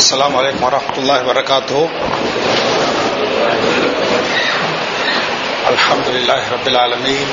[0.00, 1.89] السلام عليكم ورحمة الله وبركاته
[5.69, 7.27] الحمد لله رب العالمين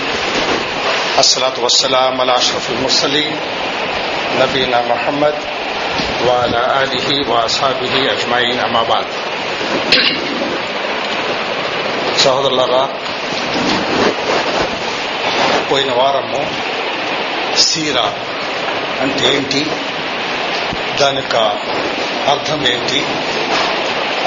[1.19, 3.33] الصلاة والسلام على أشرف المرسلين
[4.41, 5.35] نبينا محمد
[6.27, 9.07] وعلى آله وأصحابه أجمعين أما بعد
[12.23, 12.85] సహోదరులారా
[15.69, 16.41] పోయిన వారము
[17.65, 18.07] సీరా
[19.03, 19.61] అంటే ఏంటి
[21.01, 21.37] దాని యొక్క
[22.29, 23.07] అర్థం ఏంటి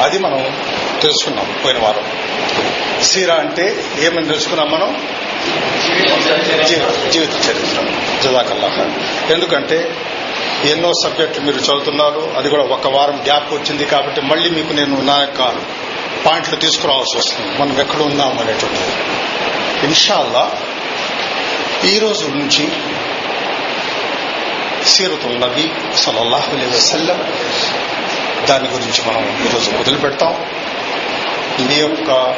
[0.02, 0.64] అది మనం
[1.02, 2.06] తెలుసుకున్నాం పోయిన వారం.
[3.04, 5.08] సీరా అంటే ఏమని తెలుసుకున్నాం మనం?
[6.68, 7.84] జీవిత జీవిత చరిత్ర.
[8.24, 8.90] జదాకల్లా
[9.36, 9.96] ఎందుకంటే
[10.64, 15.18] ఎన్నో సబ్జెక్టులు మీరు చదువుతున్నారు అది కూడా ఒక వారం గ్యాప్ వచ్చింది కాబట్టి మళ్ళీ మీకు నేను నా
[15.20, 15.56] యొక్క
[16.26, 17.60] పాయింట్లు తీసుకురావాల్సి వస్తుంది.
[17.60, 18.92] మనం ఎక్కడ ఉన్నాం అనేటువంటిది.
[19.88, 20.52] ఇన్షాల్లా
[21.86, 22.68] ఈ రోజు నుంచి
[24.86, 27.34] సీరతుల్ నబీ సల్లల్లాహు అలైహి వసల్లం.
[28.50, 30.46] దాని గురించి మనం ఈరోజు మొదలు పెడతాం
[31.68, 32.36] మీ యొక్క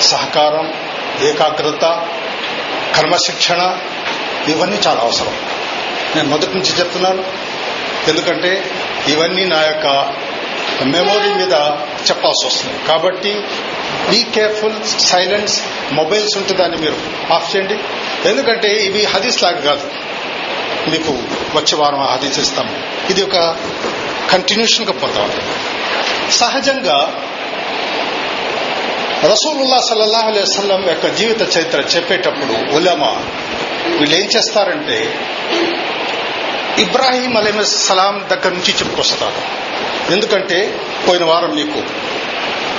[0.00, 0.74] సహకారం
[1.22, 2.06] ఏకాగ్రత
[2.96, 3.78] కర్మశిక్షణ
[4.48, 5.36] ఇవన్నీ చాలా అవసరం.
[6.16, 7.24] నేను మొదటి నుంచి చెప్తున్నాను.
[8.08, 8.70] ఎందుకంటే
[9.08, 9.86] ఇవన్నీ నా యొక్క
[10.82, 11.52] మెమొరీ మీద
[12.10, 12.86] చెప్పాల్సి వస్తుంది.
[12.88, 13.40] కాబట్టి
[14.10, 15.62] బీ కేర్ఫుల్ సైలెన్స్
[15.92, 16.96] మొబైల్స్ ఉంటే దాన్ని మీరు
[17.32, 17.74] ఆఫ్ చేయండి.
[18.28, 19.90] ఎందుకంటే ఇవి హదీస్ లాగా కాదు.
[20.88, 21.12] మీకు
[21.56, 22.52] వచ్చే వారం హదీస్
[23.10, 23.36] ఇది ఒక
[24.32, 25.22] కంటిన్యూషన్గా పోతా.
[25.22, 25.54] ఉంటుంది
[26.32, 26.98] సహజంగా
[29.24, 33.12] రసూలుల్లా సల్లల్లాహు అలైహి వసల్లం యొక్క జీవిత చరిత్ర చెప్పేటప్పుడు ఉలమా
[33.98, 34.98] వీళ్ళు ఏం చేస్తారంటే
[36.78, 39.42] ఇబ్రాహీం సలాం దగ్గర నుంచి చెప్పుకొస్తారు.
[40.12, 40.58] ఎందుకంటే
[41.08, 41.80] పోయిన వారం మీకు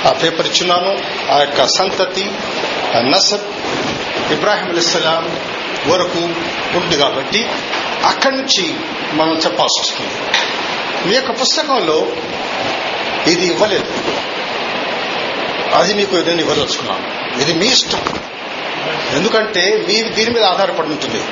[0.08, 0.92] ఆ పేపర్ ఇచ్చున్నాను
[1.32, 2.30] ఆ యొక్క సంతతి
[3.10, 3.46] నసబ్
[4.32, 5.24] ఇబ్రాహీం అలీస్లాం
[5.92, 6.18] వరకు
[6.78, 7.40] ఉంది కాబట్టి
[8.06, 8.74] అక్కడి నుంచి
[9.12, 10.10] మనం చెప్పాల్సి వస్తుంది
[11.06, 12.06] మీ యొక్క పుస్తకంలో
[13.26, 13.94] ఇది ఇవ్వలేదు.
[15.74, 17.04] అది మీకు నేను ఇవ్వదలుచుకున్నాను.
[17.42, 18.02] ఇది మీ ఇష్టం.
[19.12, 21.24] ఎందుకంటే మీ దీని మీద ఆధారపడి ఉంటుంది.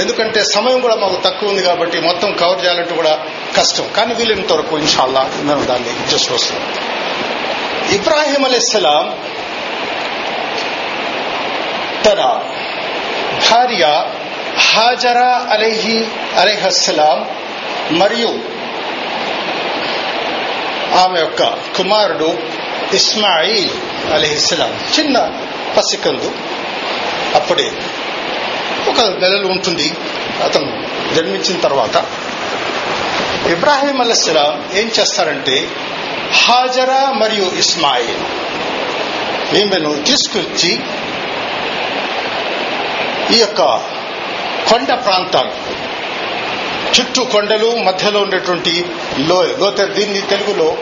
[0.00, 3.88] ఎందుకంటే సమయం కూడా మాకు తక్కువ ఉంది కాబట్టి మొత్తం కవర్ చేయాలంటే కూడా కష్టం.
[3.96, 6.60] కానీ వీలైనంత వరకు ఇన్షాల్లా మేము దాన్ని జస్ట్ వస్తాం
[7.92, 9.20] ఇబ్రాహీం అలీస్లాం
[12.04, 12.22] తన
[13.50, 14.04] భార్య
[14.58, 16.06] హాజరా అలైహి
[16.36, 17.18] అలైహస్సలాం
[17.98, 18.56] మరియు
[20.96, 21.42] ఆమె యొక్క
[21.76, 22.38] కుమారుడు
[22.92, 23.70] ఇస్మాయిల్
[24.12, 25.18] అలీహిస్లాం చిన్న
[25.76, 26.32] పసికందు.
[27.34, 27.72] అప్పుడే
[28.88, 29.94] ఒక నెలలు ఉంటుంది.
[30.44, 32.04] అతను జన్మించిన తర్వాత
[33.46, 35.68] ఇబ్రాహీం అలస్లాం ఏం చేస్తారంటే
[36.44, 38.22] హాజరా మరియు ఇస్మాయిల్
[39.56, 40.80] ఈమెను తీసుకొచ్చి
[43.36, 43.95] ఈ యొక్క
[44.70, 45.50] కొండ ప్రాంతాలు
[47.00, 48.86] చుట్టూ కొండలు మధ్యలో ఉండేటువంటి
[49.18, 49.46] లోయ.
[49.46, 50.76] లోత దీన్ని తెలుగులో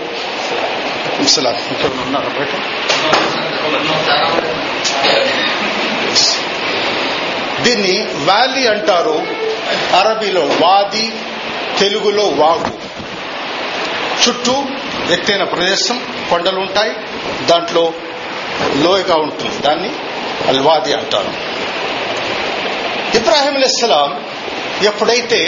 [7.63, 9.27] దీన్ని వ్యాలీ అంటారు.
[9.97, 11.13] అరబీలో వాది
[11.79, 12.73] తెలుగులో వాగు.
[14.29, 14.65] చుట్టూ
[15.11, 16.93] ఎత్తైన ప్రదేశం కొండలు ఉంటాయి.
[17.47, 17.93] దాంట్లో
[18.77, 19.59] లోయగా ఉంటుంది.
[19.59, 19.91] దాన్ని
[20.49, 21.54] అల్వాది అంటారు.
[23.15, 24.11] ఇబ్రాహీం అలీస్లాం
[24.85, 25.41] ఎప్పుడైతే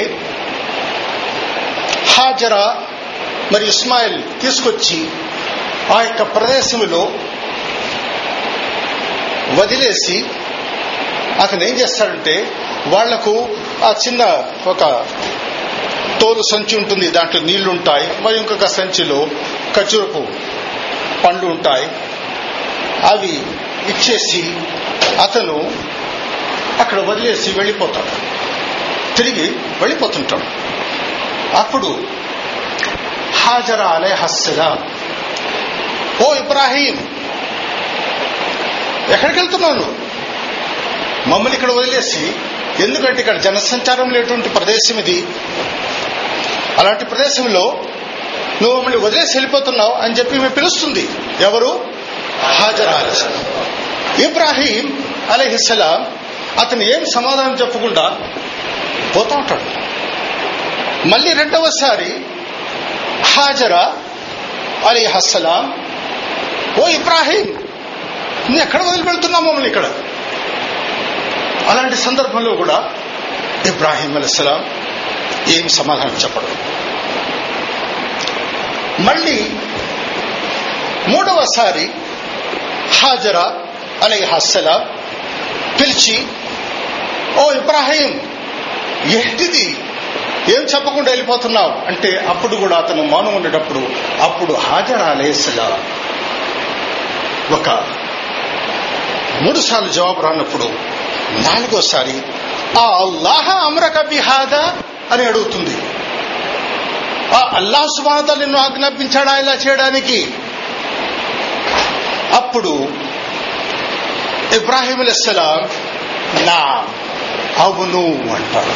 [2.15, 2.65] హాజరా
[3.53, 4.99] మరి ఇస్మాయిల్ తీసుకొచ్చి
[5.94, 7.03] ఆ యొక్క ప్రదేశంలో
[9.60, 10.16] వదిలేసి
[11.41, 12.34] అతను ఏం చేస్తాడంటే
[12.87, 13.34] వాళ్ళకు
[13.84, 14.22] ఆ చిన్న
[14.66, 14.83] ఒక
[16.21, 19.27] తోలు సంచి ఉంటుంది దాంట్లో నీళ్ళు ఉంటాయి మరి ఇంకొక సంచిలో
[19.77, 20.22] ఖర్జూరపు
[21.25, 21.87] పండ్లు ఉంటాయి.
[23.06, 23.34] అవి
[23.91, 24.43] ఇచ్చేసి
[25.22, 25.56] అతను
[26.81, 28.12] అక్కడ వదిలేసి వెళ్ళిపోతాడు
[29.16, 29.48] తిరిగి
[29.81, 30.47] వెళ్ళిపోతుంటాడు
[31.56, 32.04] అప్పుడు
[33.34, 34.16] హాజరా అలే
[36.25, 36.97] ఓ ఇబ్రాహీం
[39.12, 39.94] ఎక్కడికి వెళ్తున్నాను
[41.28, 42.32] మమ్మల్ని ఇక్కడ వదిలేసి
[42.82, 45.26] ఎందుకంటే ఇక్కడ జనసంచారం లేటువంటి ప్రదేశం ఇది.
[46.78, 47.84] అలాంటి ప్రదేశంలో
[48.62, 51.09] నువ్వు మమ్మల్ని వదిలేసి వెళ్ళిపోతున్నావు అని చెప్పి మేము పిలుస్తుంది.
[51.41, 51.84] ఎవరు?
[52.60, 53.15] హాజరా
[54.24, 56.26] ఇబ్రాహీం అలహిస్సలాం
[56.60, 58.04] అతను ఏం సమాధానం చెప్పకుండా
[59.16, 59.66] పోతా ఉంటాడు.
[61.08, 62.10] మళ్ళీ రెండవసారి
[63.34, 63.97] హాజరా
[64.88, 65.64] అలీ హస్సలాం
[66.80, 67.47] ఓ ఇబ్రాహీం
[68.48, 69.86] నువ్వు ఎక్కడ వదిలిపెడుతున్నావు మమ్మల్ని ఇక్కడ?
[71.68, 72.91] అలాంటి సందర్భంలో కూడా
[73.66, 74.60] ఇబ్రాహీం అలీస్లాం
[75.48, 76.53] ఏం సమాధానం చెప్పడం.
[79.04, 79.38] మళ్ళీ
[81.08, 81.86] మూడవసారి
[83.00, 83.47] హాజరా
[84.04, 84.82] అలీ హస్సలాం
[85.80, 86.26] పిలిచి
[87.38, 88.21] ఓ ఇబ్రాహీం
[89.04, 89.78] ఏంటిది
[90.48, 91.86] ఏం చెప్పకుండా వెళ్ళిపోతున్నావు?
[91.86, 93.88] అంటే అప్పుడు కూడా అతను మౌనం ఉండేటప్పుడు
[94.21, 95.00] అప్పుడు హాజర్
[97.53, 97.68] ఒక
[99.42, 100.65] మూడు సార్లు జవాబు రానప్పుడు
[101.30, 102.22] నాలుగోసారి
[102.78, 104.77] ఆ అల్లాహ అమరక బిహాదా?
[105.12, 105.77] అని అడుగుతుంది.
[107.34, 110.30] ఆ అల్లాహ్ సుబాద నిన్ను ఆజ్ఞాపించాడా ఇలా చేయడానికి?
[112.32, 112.89] అప్పుడు
[114.54, 115.68] ఇబ్రాహీం అలెస్సలాం
[116.47, 116.86] నా
[117.58, 118.74] అవును అంటారు.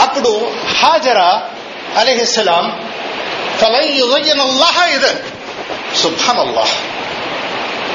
[0.00, 1.48] అప్పుడు హాజరా
[1.96, 2.88] అలీహిస్సలాం
[3.60, 5.20] ఫలై యుదయ్యన అల్లాహ ఇదన్
[6.02, 6.74] సుభాన్ అల్లాహ్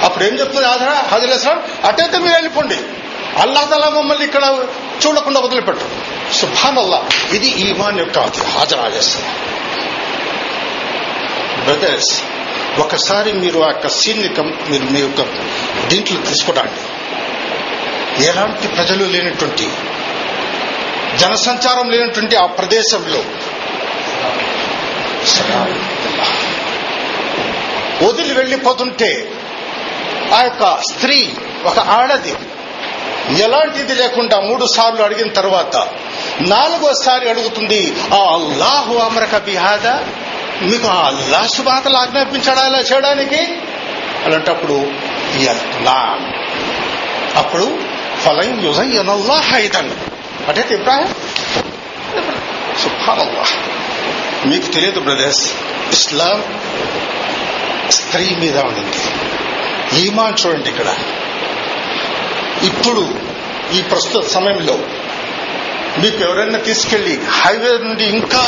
[0.06, 1.08] అప్పుడు ఏం చెప్తుంది హాజరా?
[1.12, 2.76] హాజర్ అస్లాం అటైతే మీరు వెళ్ళిపోండి.
[3.38, 4.44] అల్లాహ్ తలా మమ్మల్ని ఇక్కడ
[5.06, 5.86] చూడకుండా వదిలిపెట్టు.
[6.34, 6.80] సుభాన్
[7.34, 8.20] ఇది ఈమాన్ యొక్క
[8.58, 9.32] హాజరా చేస్తారు
[11.64, 12.22] బ్రదర్స్
[12.80, 14.22] ఒకసారి మీరు ఆ యొక్క సీన్
[14.70, 15.22] మీరు మీ యొక్క
[15.88, 16.82] దీంట్లో తీసుకోవడానికి
[18.18, 19.70] ఎలాంటి ప్రజలు లేనటువంటి
[21.18, 23.24] జనసంచారం లేనటువంటి ఆ ప్రదేశంలో
[28.06, 29.32] వదిలి వెళ్ళిపోతుంటే
[30.34, 31.32] ఆ యొక్క స్త్రీ
[31.66, 32.34] ఒక ఆడది
[33.44, 35.76] ఎలాంటిది లేకుండా మూడు సార్లు అడిగిన తర్వాత
[36.42, 40.00] నాలుగోసారి అడుగుతుంది ఆ అల్లాహు అమరక బిహాదా?
[40.62, 43.42] మీకు ఆ అల్లా శుభాతలు ఆజ్ఞాపించడా ఇలా చేయడానికి?
[44.26, 44.92] అలాంటప్పుడు
[47.36, 47.89] అప్పుడు
[48.20, 49.92] అప్పుడు ఫలం యుజయ్యనల్లాహ ఇదన్
[50.50, 51.10] అంటే ఇబ్రాహిం
[52.82, 53.54] సుభానల్లాహ్
[54.50, 55.44] మీకు తెలియదు బ్రదర్స్
[55.92, 56.40] ఇస్లాం
[57.98, 59.02] స్త్రీ మీద ఉండింది
[60.00, 60.90] ఈమాన్ చూడండి ఇక్కడ
[62.70, 63.04] ఇప్పుడు
[63.76, 64.76] ఈ ప్రస్తుత సమయంలో
[66.02, 68.44] మీకు ఎవరైనా తీసుకెళ్ళి హైవే నుండి ఇంకా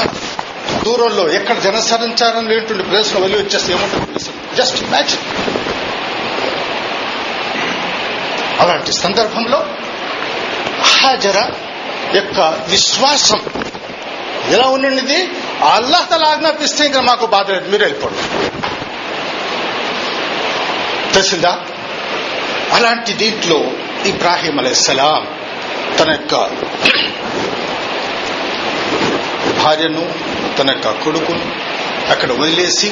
[0.84, 4.22] దూరంలో ఎక్కడ జనసంచారం లేనటువంటి ప్రదేశం వెళ్ళి వచ్చేస్తే ఏముంటుంది
[4.58, 5.26] జస్ట్ ఇమాజిన్
[8.62, 9.60] అలాంటి సందర్భంలో
[10.94, 11.38] హాజర
[12.16, 13.42] యొక్క విశ్వాసం
[14.54, 15.18] ఎలా ఉండింది?
[15.74, 18.24] అల్లాహ్ తల ఆజ్ఞాపిస్తే ఇంకా మాకు బాధ లేదు మీరు వెళ్ళిపోండి
[21.14, 21.54] తెలిసిందా?
[22.74, 23.60] అలాంటి దీంట్లో
[24.06, 25.24] ఇబ్రాహీం అలైసలాం
[26.00, 26.36] తన యొక్క
[29.64, 30.04] భార్యను
[30.58, 31.46] తన యొక్క కొడుకును
[32.12, 32.90] అక్కడ వదిలేసి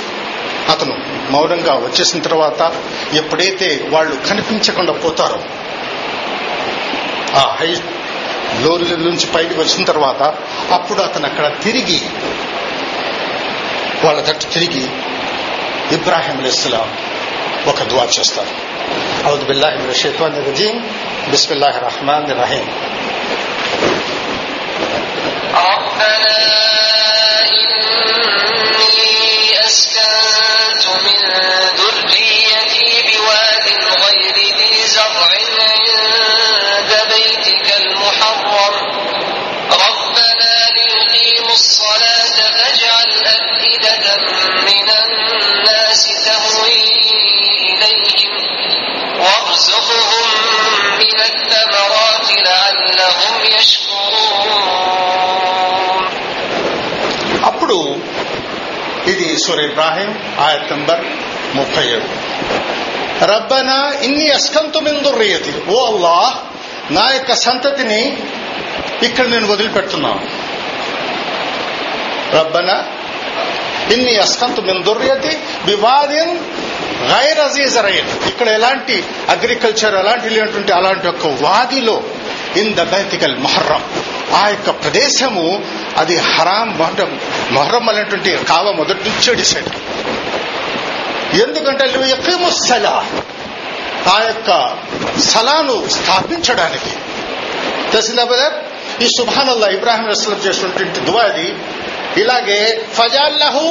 [0.72, 0.95] అతను
[1.33, 2.62] మౌనంగా వచ్చేసిన తర్వాత
[3.13, 5.39] ఎప్పుడైతే వాళ్ళు కనిపించకుండా పోతారో
[7.41, 7.71] ఆ హై
[8.65, 10.23] లోరీల నుంచి పైకి వచ్చిన తర్వాత
[10.76, 11.99] అప్పుడు అతను అక్కడ తిరిగి
[14.05, 14.85] వాళ్ళ తట్టు తిరిగి
[15.93, 16.88] ఇబ్రాహిం అలైస్లాం
[17.67, 18.53] ఒక దువా చేస్తారు
[19.29, 20.76] అవుదు బిల్లాహి షేత్వాన్ రజీం
[21.31, 22.67] బిస్మిల్లాహి రహమాన్ రహీం
[25.65, 26.37] ربنا
[28.67, 31.21] إني أسكنت من
[31.79, 33.67] ذريتي بواد
[33.97, 35.48] غير ذي زرع
[42.99, 44.17] فاجعل أفئدة
[44.62, 46.82] من الناس تهوي
[47.71, 48.32] إليهم
[49.19, 50.26] وارزقهم
[50.99, 54.03] من الثمرات لعلهم يشكرون
[57.49, 57.76] అప్పుడు
[59.12, 60.11] ఇది సూర్య ఇబ్రాహిం
[60.44, 61.03] ఆయత్ నంబర్
[61.59, 62.09] ముప్పై ఏడు
[63.31, 66.32] రబ్బనా ఇన్ని అస్కంతు మిందుర్రియతి ఓ అల్లాహ్
[66.97, 68.00] నా యొక్క సంతతిని
[69.09, 70.23] ఇక్కడ నేను వదిలిపెడుతున్నాను
[72.34, 72.76] ربنا
[73.94, 76.39] ఇన్ని అస్కంతు మిందుర్యతి వివాదిన్
[77.12, 82.03] గైర్ అజీజ్ రైన్ ఇక్కడ ఎలాంటి అగ్రికల్చర్ అలాంటి లేనటువంటి అలాంటి ఒక వాదిలో
[82.56, 83.84] ఇన్ ద బైతికల్ మొహర్రం
[84.36, 85.63] ఆ యొక్క ప్రదేశము
[85.98, 87.20] అది హరాం మొహరం
[87.51, 89.70] మొహర్రం అనేటువంటి కావ మొదటి నుంచే డిసైడ్
[91.36, 93.06] ఎందుకంటే ఎక్కువ సలా
[94.08, 94.77] ఆ యొక్క
[95.20, 96.92] సలాను స్థాపించడానికి.
[97.92, 98.51] తెలిసిందా
[99.01, 101.56] ఈ సుభానల్లా ఇబ్రాహిం అస్లం చేసినటువంటి దువాది
[102.22, 102.60] ఇలాగే
[102.98, 103.66] ఫజాల్లహు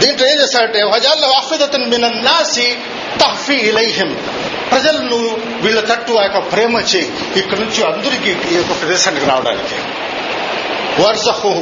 [0.00, 2.68] దీంట్లో ఏం చేస్తాడంటే ఫజాల్లహు అఫిదతన్ మినన్ నాసి
[3.20, 4.10] తహ్ఫీ ఇలైహిం.
[4.70, 5.18] ప్రజలను
[5.64, 7.08] వీళ్ళ తట్టు ఆ యొక్క ప్రేమ చేయి
[7.40, 9.76] ఇక్కడ నుంచి అందరికీ ఈ యొక్క ప్రదేశానికి రావడానికి.
[11.02, 11.52] వర్షహు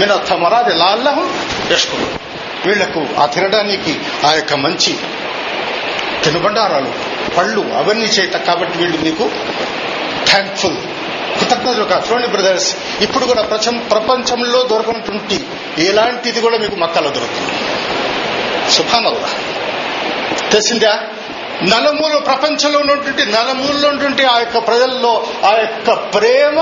[0.00, 1.26] మిన తమరాది లాల్లహం
[1.72, 2.06] యష్కులు
[2.66, 3.92] వీళ్ళకు ఆ తినడానికి
[4.28, 4.92] ఆ యొక్క మంచి
[6.24, 6.90] తినుబండారాలు
[7.36, 9.24] పళ్ళు అవన్నీ చేయట కాబట్టి వీళ్ళు మీకు
[10.30, 10.78] థ్యాంక్ఫుల్
[11.38, 15.46] కృతజ్ఞతలు కాదు చూడండి బ్రదర్స్ ఇప్పుడు కూడా ప్రపంచం ప్రపంచంలో దొరకనటువంటి
[15.78, 17.52] ఎలాంటిది కూడా మీకు మక్కలో దొరుకుతుంది.
[18.72, 19.28] సుభానల్లా.
[20.50, 21.00] తెలిసిందా?
[21.62, 26.58] నలుమూల ప్రపంచంలో ఉన్నటువంటి నలుమూలలో ఉన్నటువంటి ఆ యొక్క ప్రజల్లో ఆ యొక్క ప్రేమ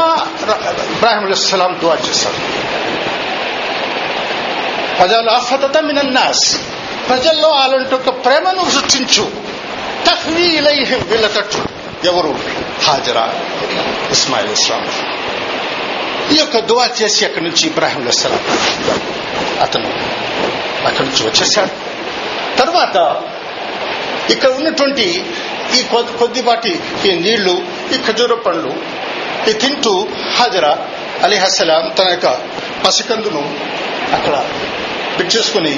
[0.91, 2.71] ఇబ్రాహిం అలైస్లాం దువా చేశారు
[4.99, 6.57] ప్రజలు ఆఫత మినన్నాస్.
[7.09, 9.31] ప్రజల్లో అలాంటి ఒక ప్రేమను సృష్టించు.
[10.07, 11.59] తహ్వీ ఇలైహిం వీళ్ళ తట్టు
[12.07, 12.39] ఎవరు?
[12.83, 13.35] హాజరా.
[14.11, 14.83] ఇస్మాయిల్ ఇస్లాం
[16.33, 18.43] ఈ యొక్క దువా చేసి అక్కడి నుంచి ఇబ్రాహిం అస్సలాం
[19.63, 19.89] అతను
[20.87, 21.73] అక్కడి నుంచి వచ్చేసాడు
[22.59, 22.97] తర్వాత
[24.33, 25.07] ఇక్కడ ఉన్నటువంటి
[25.79, 27.55] ఈ కొద్ది కొద్దిపాటి ఈ నీళ్ళు
[27.95, 28.73] ఈ ఖజూర పండ్లు
[29.51, 30.73] ఈ తింటూ హాజరా
[31.23, 32.29] అలీహస్సలాం తన యొక్క
[32.87, 33.43] పసికందును
[34.13, 34.35] అక్కడ
[35.19, 35.75] పిచ్చేసుకుని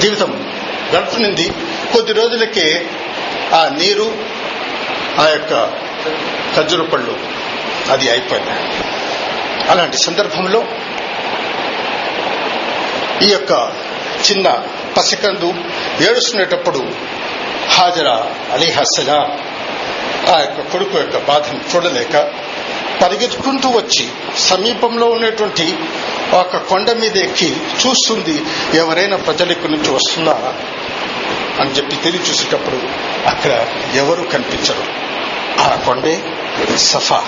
[0.00, 0.30] జీవితం
[0.94, 1.50] గడుపునింది.
[1.92, 2.86] కొద్ది రోజులకే
[3.54, 4.06] ఆ నీరు
[5.20, 5.52] ఆ యొక్క
[6.56, 7.18] ఖర్జుర పళ్ళు.
[7.90, 8.50] అది అయిపోయింది.
[9.70, 10.64] అలాంటి సందర్భంలో
[13.22, 13.72] ఈ యొక్క
[14.30, 14.62] చిన్న
[14.96, 15.54] పసికందు
[16.10, 16.92] ఏడుస్తునేటప్పుడు
[17.70, 19.36] హాజరా అలీహస్సలా
[20.34, 22.32] ఆ యొక్క కొడుకు యొక్క బాధను చూడలేక
[23.02, 25.78] పరిగెత్తుకుంటూ వచ్చి సమీపంలో ఉన్నటువంటి
[26.32, 28.42] ఒక కొండ మీద ఎక్కి చూస్తుంది
[28.74, 30.54] ఎవరైనా ప్రజలు ఇక్కడి నుంచి వస్తున్నారా
[31.60, 32.76] అని చెప్పి తిరిగి చూసేటప్పుడు
[33.28, 35.09] అక్కడ ఎవరు కనిపించరు.
[35.58, 36.22] ఆ కొండే
[36.76, 37.22] సఫా.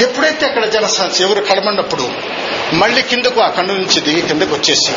[0.00, 0.86] ఎప్పుడైతే అక్కడ జన
[1.20, 2.10] ఎవరు కడమన్నప్పుడు
[2.72, 4.92] మళ్ళీ కిందకు ఆ కొండ నుంచి దిగి కిందకు వచ్చేసి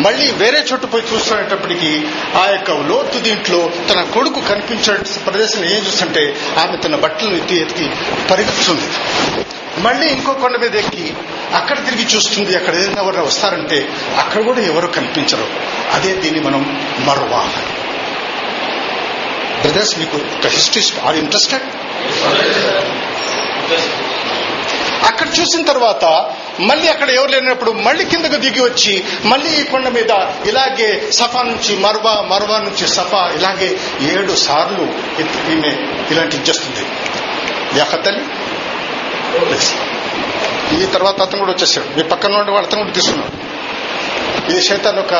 [0.00, 2.04] మళ్ళీ వేరే చోటు పోయి చూస్తున్నప్పటికీ
[2.36, 4.94] ఆ యొక్క లోతు దీంట్లో తన కొడుకు కనిపించే
[5.26, 7.90] ప్రదేశం ఏం చూస్తుంటే ఆమె తన బట్టలను ఎత్తి ఎత్తి
[8.30, 8.82] పరిగెత్తుతుంది.
[9.80, 11.14] మళ్ళీ ఇంకో కొండ మీద ఎక్కి
[11.54, 15.46] అక్కడ తిరిగి చూస్తుంది అక్కడ ఏదైనా ఎవరైనా వస్తారంటే అక్కడ కూడా ఎవరు కనిపించరు.
[15.92, 17.48] అదే దీన్ని మనం మరువా
[19.62, 21.66] బ్రదర్స్ మీకు ఒక హిస్టరీ ఆర్ ఇంట్రెస్టెడ్
[25.08, 26.04] అక్కడ చూసిన తర్వాత
[26.60, 30.12] మళ్ళీ అక్కడ ఎవరు లేనప్పుడు మళ్ళీ కిందకు దిగి వచ్చి మళ్ళీ ఈ కొండ మీద
[30.46, 33.68] ఇలాగే సఫా నుంచి మర్వా మర్వా నుంచి సఫా ఇలాగే
[34.12, 34.84] ఏడు సార్లు
[35.52, 35.72] ఈమె
[36.10, 36.84] ఇలాంటి చేస్తుంది.
[37.78, 38.22] యాకత్తలి
[40.76, 41.88] ఈ తర్వాత అతను కూడా వచ్చేసాడు.
[41.96, 43.32] మీ పక్కన ఉండే వాడు అతను కూడా తీసుకున్నాడు.
[44.52, 45.14] ఇది శైతాన్ ఒక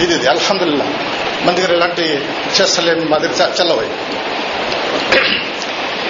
[0.00, 0.86] ఇది ఇది అల్హమ్దుల్లా
[1.42, 2.02] మన దగ్గర ఇలాంటి
[2.60, 3.50] చేస్తలేము మా దగ్గర చ-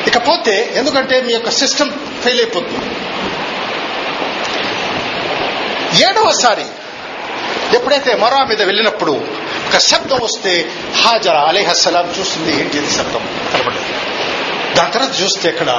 [0.07, 1.91] ఇకపోతే ఎందుకంటే మీ యొక్క సిస్టమ్
[2.23, 2.85] ఫెయిల్ అయిపోతుంది.
[6.05, 6.65] ఏడవసారి
[7.77, 9.13] ఎప్పుడైతే మరా మీద వెళ్ళినప్పుడు
[9.69, 13.21] ఒక శబ్దం వస్తే హాజరా అలీహస్సలాం చూస్తుంది ఏంటి శబ్దం
[13.53, 14.16] కనబడలేదు.
[14.77, 15.71] దాని తర్వాత చూస్తే అక్కడ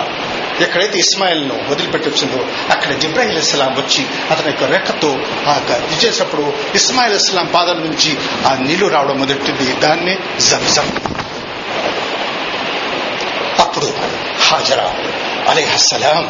[0.61, 2.39] ఎక్కడైతే ఇస్మాయిల్ను వదిలిపెట్టి వచ్చిందో
[2.71, 5.09] అక్కడ జిబ్రాహిల్ ఇస్లాం వచ్చి అతని యొక్క రెక్కతో
[5.47, 8.11] ఆ యొక్క ఇది చేసినప్పుడు ఇస్మాయిల్ ఇస్లాం పాదాల నుంచి
[8.47, 10.87] ఆ నీళ్ళు రావడం మొదలెట్టింది దాన్నే జంజం.
[13.59, 13.87] అప్పుడు
[14.47, 14.87] హాజరా
[15.49, 16.23] అలీహస్సలాం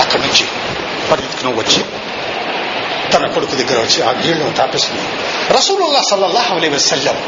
[0.00, 0.44] అక్కడి నుంచి
[1.10, 1.80] పరిగెత్తుకుని వచ్చి
[3.12, 5.04] తన కొడుకు దగ్గర వచ్చి ఆ నీళ్ళను తాపిస్తుంది
[5.56, 7.18] రసూలుల్లా సల్లల్లాహు అలైహి వసల్లం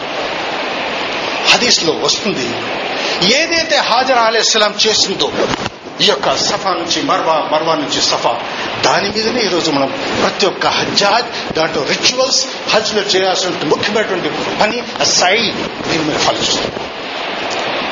[1.51, 2.49] హదీస్లో వస్తుంది.
[3.39, 5.31] ఏదైతే హాజర్ అలైహిస్సలాం చేసిందో
[6.01, 8.33] ఈ యొక్క సఫా నుంచి మర్వా మర్వా నుంచి సఫా
[8.83, 9.89] దాని మీదనే ఈరోజు మనం
[10.23, 12.41] ప్రతి ఒక్క హజ్జాజ్ దాంట్లో రిచువల్స్
[12.75, 15.37] హజ్లో చేయాల్సిన ముఖ్యమైనటువంటి పని సై
[15.89, 16.71] దీని మీద ఫలిస్తుంది.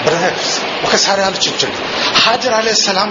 [0.05, 0.35] బ్రదర్
[0.85, 1.77] ఒకసారి ఆలోచించండి.
[2.21, 3.09] హాజర్ అలే సలాం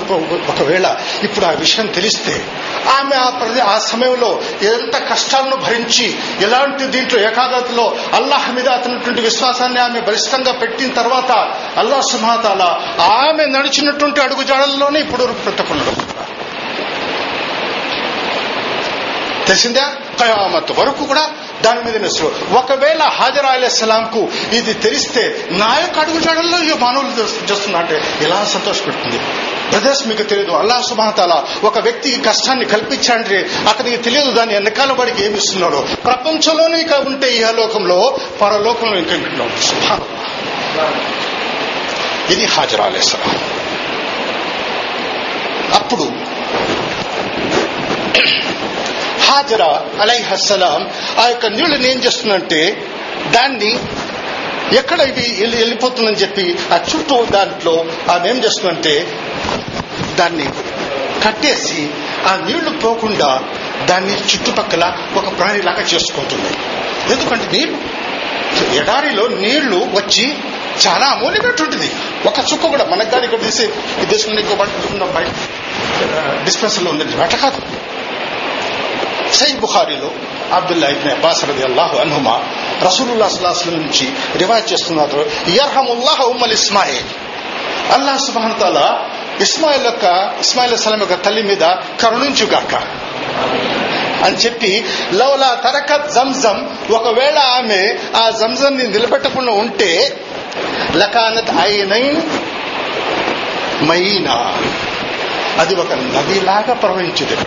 [0.50, 2.46] ఒకవేళ ఇప్పుడు ఆ విషయం తెలిస్తే
[2.90, 9.80] ఆమె ఆ ప్రదే ఆ సమయంలో ఎంత కష్టాలను భరించి ఎలాంటి దీంట్లో ఏకాగ్రతలో అల్లాహ్ మీద అతనటువంటి విశ్వాసాన్ని
[9.80, 11.32] ఆమె బలిష్టంగా పెట్టిన తర్వాత
[11.78, 12.62] అల్లాహ్ సుమాతాల
[13.02, 15.84] ఆమె నడిచినటువంటి అడుగుజాడల్లోనే ఇప్పుడు పెట్టకుండా
[19.46, 19.92] తెలిసిందా?
[20.20, 21.32] కయామత్ వరకు కూడా
[21.64, 24.22] దాని మీద నెసరు ఒకవేళ హాజర్ అలైహిస్సలాంకు
[24.54, 25.24] ఇది తెలిస్తే
[25.58, 27.12] నా యొక్క అడుగుజాడల్లో ఈ మానవులు
[27.50, 29.20] చేస్తున్నా అంటే ఎలా సంతోషపెడుతుంది?
[29.70, 31.34] బ్రదర్స్ మీకు తెలియదు అల్లాహ్ సుబాతాల
[31.64, 33.38] ఒక వ్యక్తికి కష్టాన్ని కల్పించాడంటే
[33.70, 35.80] అతనికి తెలియదు దాని వెనకాల వాడికి ఏమి ఇస్తున్నాడో?
[36.04, 38.00] ప్రపంచంలోనే ఇక ఉంటే ఈ లోకంలో
[38.42, 39.18] పరలోకంలో ఇంకా
[39.62, 40.06] సుభాన్
[42.32, 43.34] ఇది హాజర్ అలైహిస్సలాం
[45.74, 46.06] అప్పుడు
[49.28, 50.90] హాజరా అలైహస్సలాం
[51.20, 52.90] ఆ యొక్క నీళ్ళని ఏం చేస్తుందంటే
[53.32, 53.80] దాన్ని
[54.76, 59.20] ఎక్కడ ఇవి వెళ్ళి- వెళ్ళిపోతుందని చెప్పి ఆ చుట్టూ దాంట్లో ఆమె ఏం చేస్తుందంటే
[60.16, 60.46] దాన్ని
[61.26, 61.90] కట్టేసి
[62.28, 63.44] ఆ నీళ్ళు పోకుండా
[63.86, 66.50] దాన్ని చుట్టుపక్కల ఒక ప్రాణిలాగా చేసుకుంటుంది.
[67.14, 67.78] ఎందుకంటే నీళ్ళు
[68.76, 70.34] ఎడారిలో నీళ్ళు వచ్చి
[70.88, 71.92] చాలా అమూల్యమైనటువంటిది.
[72.26, 73.64] ఒక చుక్క కూడా మనకు కానీ ఇక్కడ తీసి
[74.02, 75.28] ఈ దేశంలో ఇంకో బయట బయట
[76.44, 77.22] డిస్పెన్సర్లో ఉందండి.
[77.22, 77.62] అట్లా కాదు.
[79.34, 80.12] సై బుఖారీలో
[80.54, 82.44] అబ్దుల్లా ఇబ్న్ అబ్బాస్ రది అల్లాహు అన్హుమా
[82.86, 85.32] రసూలుల్లా సుల్లాహం నుంచి రివాజ్ చేస్తున్నారు.
[85.50, 87.00] యర్హముల్లాహ ఉమ్మల్ ఇస్మాయిల్.
[87.92, 89.10] అల్లాహ్ సుబాన్ తాలా
[89.42, 91.62] ఇస్మాయిల్ యొక్క ఇస్మాయిల్ సలం యొక్క తల్లి మీద
[92.02, 92.76] కరుణించుగాక.
[94.24, 100.22] అని చెప్పి లౌలా తరకత్ జంజం ఒకవేళ ఆమె ఆ జంజం ని నిలబెట్టకుండా ఉంటే
[100.96, 102.22] లకానత్ ఐనైన్
[103.84, 104.58] మైనా
[105.60, 107.38] అది ఒక నదిలాగా ప్రవహించింది.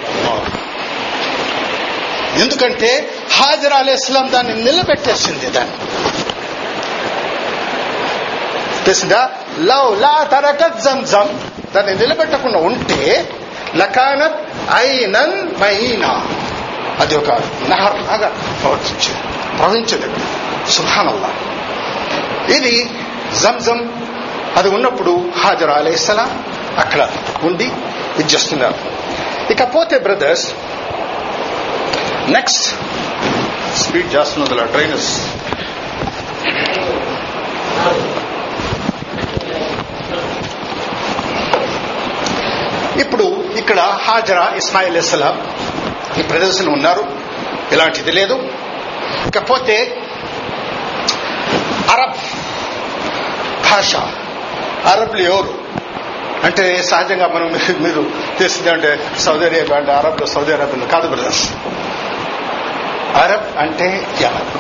[2.35, 5.75] ఎందుకంటే హాజర్ అలీ ఇస్లాం దాన్ని నిలబెట్టేసింది దాన్ని.
[8.85, 9.31] తెలిసిందా?
[9.59, 11.41] లవ్ లా తరకత్ జంజం.
[11.75, 13.31] దాన్ని నిలబెట్టకుండా ఉంటే
[13.77, 14.35] లకానత్
[14.75, 16.27] ఐనన్ మైనా
[17.01, 17.31] అది ఒక
[17.69, 18.29] నహర్ లాగా
[18.63, 19.21] ప్రవర్తించింది
[19.59, 20.17] ప్రవహించదు.
[20.71, 21.31] సుహానల్లా
[22.57, 22.91] ఇది
[23.43, 24.09] జంజం.
[24.57, 26.45] అది ఉన్నప్పుడు హాజరు అలైసలాం
[26.79, 27.09] అక్కడ
[27.43, 27.65] ఉండి
[28.19, 28.75] ఇది చేస్తున్నారు.
[29.53, 30.49] ఇకపోతే బ్రదర్స్
[32.31, 32.69] నెక్స్ట్
[33.77, 35.33] స్పీడ్ చేస్తున్నది ట్రైనర్స్
[43.01, 43.25] ఇప్పుడు
[43.57, 45.47] ఇక్కడ హాజరా ఇస్మాయిల్ ఇస్లాం
[46.19, 47.05] ఈ ప్రదర్శన ఉన్నారు.
[47.73, 48.51] ఇలాంటిది లేదు.
[49.27, 50.03] ఇకపోతే
[51.91, 52.15] అరబ్
[53.71, 53.97] భాష.
[54.85, 55.59] అరబ్లు ఎవరు?
[56.45, 61.53] అంటే సహజంగా మనం మీరు తెలిసింది అంటే సౌదీ అరేబియా అంటే అరబ్లో సౌదీ అరేబియాలో కాదు బ్రదర్స్
[63.15, 64.51] అరబ్ అంటే యమన్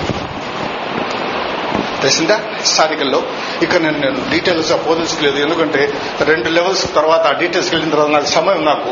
[2.02, 2.40] తెలిసిందా?
[2.64, 3.22] స్థానికల్లో
[3.62, 8.64] ఇక్కడ నేను నేను డీటెయిల్స్ పోదలుచుకోలేదు ఎందుకంటే రెండు లెవెల్స్ తర్వాత ఆ డీటెయిల్స్కి వెళ్ళిన తర్వాత నాకు సమయం
[8.64, 8.90] నాకు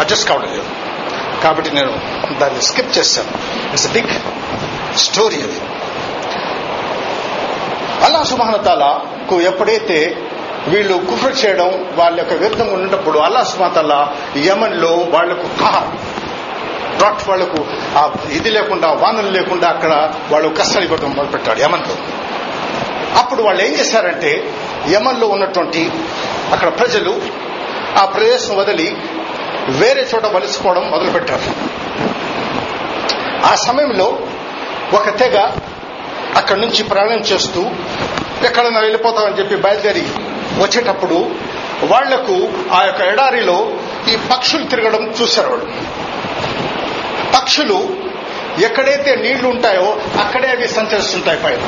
[0.00, 0.66] అడ్జస్ట్ కావడం లేదు.
[1.42, 1.92] కాబట్టి నేను
[2.38, 3.28] దాన్ని స్కిప్ చేశాను
[3.72, 4.12] ఇట్స్ బిగ్
[4.96, 5.60] స్టోరీ అది
[8.04, 10.16] అల్లా సుమహనతాలకు ఎప్పుడైతే
[10.68, 15.88] వీళ్ళు కుఫర్ చేయడం వాళ్ళ యొక్క విరుద్ధంగా ఉన్నప్పుడు అల్లా సుమతల్లా యమన్లో వాళ్ళకు కహర్
[16.98, 17.60] డ్రాట్ వాళ్ళకు
[17.98, 19.92] ఆ ఇది లేకుండా వానలు లేకుండా అక్కడ
[20.30, 21.96] వాళ్ళు కష్టాలు ఇవ్వడం మొదలుపెట్టాడు యమన్లో
[23.20, 24.30] అప్పుడు వాళ్ళు ఏం చేశారంటే
[24.90, 25.82] యమన్లో ఉన్నటువంటి
[26.52, 27.12] అక్కడ ప్రజలు
[28.02, 28.88] ఆ ప్రదేశం వదిలి
[29.80, 31.48] వేరే చోట వలుసుకోవడం మొదలుపెట్టారు.
[33.44, 34.18] ఆ సమయంలో
[34.94, 35.36] ఒక తెగ
[36.36, 37.60] అక్కడి నుంచి ప్రయాణం చేస్తూ
[38.46, 40.04] ఎక్కడన్నా వెళ్ళిపోతామని చెప్పి బయలుదేరి
[40.62, 41.18] వచ్చేటప్పుడు
[41.86, 42.36] వాళ్ళకు
[42.74, 43.58] ఆ యొక్క ఎడారిలో
[44.12, 45.66] ఈ పక్షులు తిరగడం చూశారు వాళ్ళు.
[47.34, 47.88] పక్షులు
[48.62, 51.60] ఎక్కడైతే నీళ్ళు ఉంటాయో అక్కడే అవి సంచరిస్తుంటాయి పైన.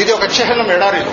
[0.00, 1.12] ఇది ఒక చిహ్నం ఎడారిలో.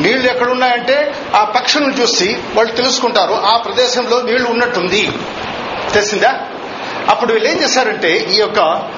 [0.00, 5.08] నీళ్ళు ఎక్కడున్నాయంటే ఆ పక్షులను చూసి వాళ్ళు తెలుసుకుంటారు ఆ ప్రదేశంలో నీళ్ళు ఉన్నట్టుంది.
[5.92, 6.40] తెలిసిందా?
[7.08, 8.90] అప్పుడు వీళ్ళు ఏం చేశారంటే ఈ యొక్క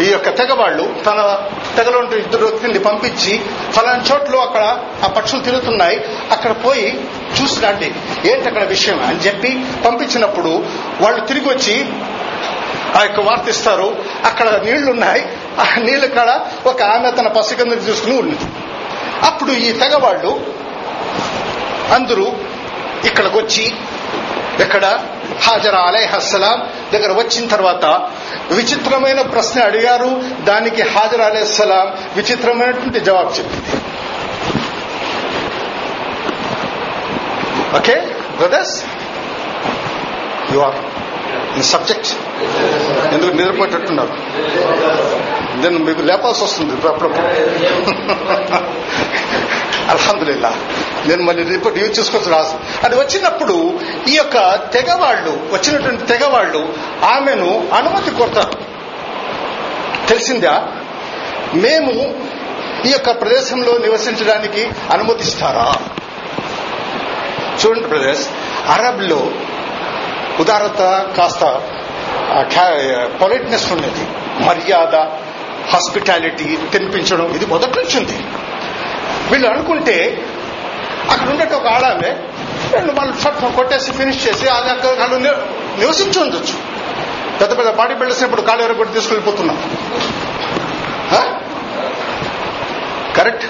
[0.00, 1.38] ఈ యొక్క తెగవాళ్ళు తన
[1.76, 3.40] తెగలో ఇద్దరు వ్యక్తిని పంపించి
[3.72, 7.04] ఫలానా చోట్ల అక్కడ ఆ పక్షులు తిరుగుతున్నాయి అక్కడ పోయి
[7.42, 7.86] చూసిరండి
[8.30, 9.06] ఏంటి అక్కడ విషయం?
[9.06, 10.66] అని చెప్పి పంపించినప్పుడు
[11.00, 11.86] వాళ్ళు తిరిగి వచ్చి
[12.96, 13.88] ఆ యొక్క వార్త ఇస్తారు.
[14.24, 15.22] అక్కడ నీళ్ళున్నాయి.
[15.60, 16.30] ఆ నీళ్ళ కాడ
[16.66, 18.38] ఒక ఆమె తన పసికందుని చూసుకుని ఉంది
[19.26, 20.32] అప్పుడు ఈ తెగవాళ్ళు
[21.94, 22.26] అందరూ
[23.04, 23.64] ఇక్కడికి వచ్చి
[24.64, 24.86] ఇక్కడ
[25.42, 26.58] హాజరా అలైహస్సలాం
[26.92, 27.84] దగ్గర వచ్చిన తర్వాత
[28.50, 30.10] విచిత్రమైన ప్రశ్న అడిగారు.
[30.44, 33.72] దానికి హాజరా అలైహిస్సలాం విచిత్రమైనటువంటి జవాబు చెప్పింది.
[37.78, 37.96] Okay
[38.36, 38.76] brothers
[40.54, 40.78] you are
[41.62, 42.10] subject
[43.14, 44.12] ఎందుకు నిద్రపోయేటట్టున్నారు?
[45.60, 47.26] నేను మీకు లేపాల్సి వస్తుంది అప్పుడప్పుడు
[49.90, 50.54] అల్హందులేలా
[51.06, 54.36] నేను మళ్ళీ రిపోర్ట్ యూజ్ చేసుకోవచ్చు రాసు అది వచ్చినప్పుడు ఈ యొక్క
[54.72, 56.74] తెగవాళ్ళు వచ్చినటువంటి తెగవాళ్ళు
[57.04, 58.54] ఆమెను అనుమతి కోరుతారు.
[60.06, 60.54] తెలిసిందా?
[61.54, 61.92] మేము
[62.86, 65.74] ఈ యొక్క ప్రదేశంలో నివసించడానికి అనుమతిస్తారా?
[67.60, 68.28] చూడండి ప్రదేశ్
[68.68, 69.30] అరబ్లో
[70.40, 70.82] ఉదారత
[71.16, 71.44] కాస్త
[73.20, 74.04] పొలైట్నెస్ ఉండేది
[74.46, 74.96] మర్యాద
[75.72, 78.16] హాస్పిటాలిటీ తినిపించడం ఇది మొదటి నుంచి ఉంది.
[79.30, 79.96] వీళ్ళు అనుకుంటే
[81.12, 82.10] అక్కడ ఉండేట ఒక ఆడామే
[82.74, 85.18] రెండు వాళ్ళు ఫట్ కొట్టేసి ఫినిష్ చేసి అది అక్కడ వాళ్ళు
[85.80, 86.56] నివసించి ఉండొచ్చు.
[87.40, 89.58] పెద్ద పెద్ద బాడీ బిల్డర్స్ ఇప్పుడు కాళ్ళు కూడా తీసుకెళ్ళిపోతున్నాం.
[93.16, 93.46] కరెక్ట్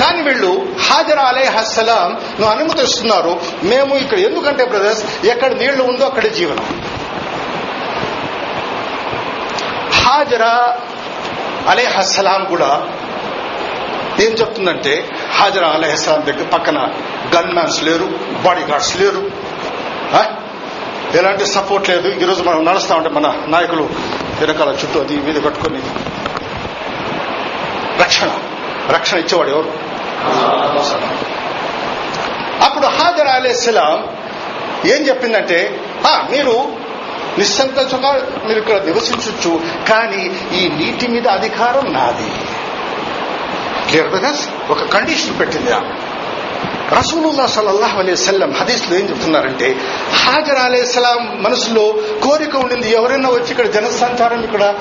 [0.00, 0.50] కానీ వీళ్ళు
[0.86, 6.66] హాజరా అలే హస్సలాం నువ్వు అనుమతిస్తున్నారు మేము ఇక్కడ ఎందుకంటే బ్రదర్స్ ఎక్కడ నీళ్ళు ఉందో అక్కడే జీవనం.
[10.12, 10.52] హాజరా
[11.68, 12.70] అలేహస్సలాం కూడా
[14.20, 14.92] ఏం చెప్తుందంటే
[15.34, 16.78] హాజరా అలహస్లాం దగ్గర పక్కన
[17.36, 18.06] గన్ మ్యాన్స్ లేరు
[18.42, 19.22] బాడీ గార్డ్స్ లేరు
[21.18, 22.08] ఎలాంటి సపోర్ట్ లేదు.
[22.22, 23.82] ఈరోజు మనం నడుస్తా ఉంటే మన నాయకులు
[24.40, 25.80] వెనకాల చుట్టూ అది మీద కట్టుకొని
[28.00, 28.28] రక్షణ
[28.90, 29.70] రక్షణ ఇచ్చేవాడు ఎవరు?
[32.62, 33.92] అప్పుడు హాజర్ అలేస్లాం
[34.86, 35.58] ఏం చెప్పిందంటే
[36.30, 36.54] మీరు
[37.38, 42.32] నిస్సంకోచంగా మీరు ఇక్కడ నివసించవచ్చు కానీ ఈ నీటి మీద అధికారం నాది.
[43.88, 45.88] క్లియర్ ఒక కండిషన్ పెట్టింది ఆమె.
[46.98, 49.76] రసూలుల్లా సల్లల్లాహు అలైహి సల్లం హదీస్లో ఏం చెప్తున్నారంటే
[50.14, 54.74] హాజర్ సలాం మనసులో కోరిక ఉండింది ఎవరైనా వచ్చి ఇక్కడ జనసంచారం ఇక్కడ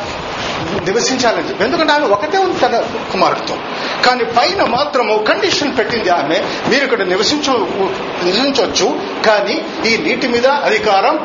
[0.84, 1.64] నివసించాలని చెప్పి.
[1.64, 3.58] ఎందుకంటే ఆమె ఒకటే ఉంది తన కుమారుడితో.
[4.06, 7.54] కానీ పైన మాత్రము కండిషన్ పెట్టింది ఆమె మీరు ఇక్కడ నివసించ
[8.24, 11.20] నివసించవచ్చు కానీ ఈ నీటి మీద అధికారం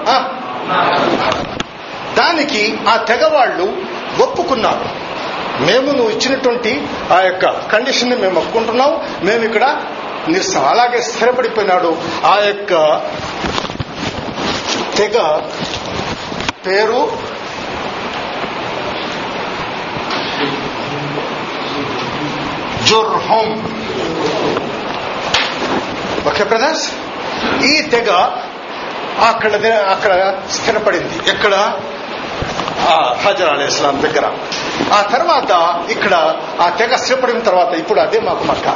[2.18, 3.66] దానికి ఆ తెగవాళ్ళు
[4.22, 4.86] ఒప్పుకున్నారు.
[5.64, 8.92] మేము నువ్వు ఇచ్చినటువంటి ఆ యొక్క కండిషన్ని మేము ఒప్పుకుంటున్నాం.
[9.22, 9.82] మేము ఇక్కడ
[10.28, 11.90] నిరసన అలాగే స్థిరపడిపోయినాడు.
[12.24, 12.72] ఆ యొక్క
[14.96, 15.16] తెగ
[16.66, 17.00] పేరు
[22.86, 23.48] జుర్హోం
[26.28, 26.92] ఓకే బ్రదర్స్
[27.62, 28.10] ఈ తెగ
[29.18, 31.30] అక్కడ అక్కడ స్థిరపడింది.
[31.30, 31.54] ఎక్కడ?
[33.24, 34.32] హజర్ అలీ ఇస్లాం దగ్గర.
[34.92, 38.68] ఆ తర్వాత ఇక్కడ ఆ తెగ స్థిరపడిన తర్వాత ఇప్పుడు అదే మాకు మక్క.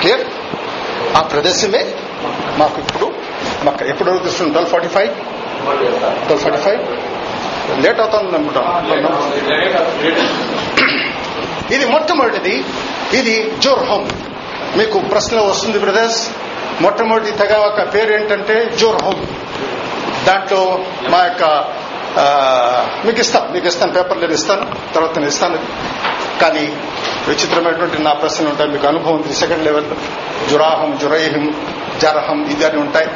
[0.00, 0.20] క్లియర్
[1.16, 1.94] ఆ ప్రదేశమే
[2.56, 3.14] మాకు ఇప్పుడు
[3.64, 3.82] మక్క.
[3.82, 4.50] ఎప్పుడు వస్తుంది?
[4.50, 5.14] Twelve forty five
[6.24, 6.80] twelve forty five
[7.84, 8.64] late అవుతుంది అనుకుంటాం.
[11.70, 12.64] ఇది మొట్టమొదటిది.
[13.12, 14.08] ఇది జోర్హం.
[14.76, 16.30] మీకు ప్రశ్న వస్తుంది బ్రదర్స్
[16.82, 19.22] మొట్టమొదటి తెగ ఒక పేరు ఏంటంటే జోర్హోమ్.
[20.26, 20.60] దాంట్లో
[21.12, 21.44] మా యొక్క
[23.06, 24.64] మీకు ఇస్తాం మీకు ఇస్తాను పేపర్ నేను ఇస్తాను
[24.94, 25.58] తర్వాత నేను ఇస్తాను.
[26.42, 26.64] కానీ
[27.28, 29.88] విచిత్రమైనటువంటి నా ప్రశ్నలు ఉంటాయి మీకు అనుభవం ఉంది సెకండ్ లెవెల్.
[30.50, 31.44] జురాహం జురైహిం
[32.02, 33.08] జరహం ఇది అని ఉంటాయి.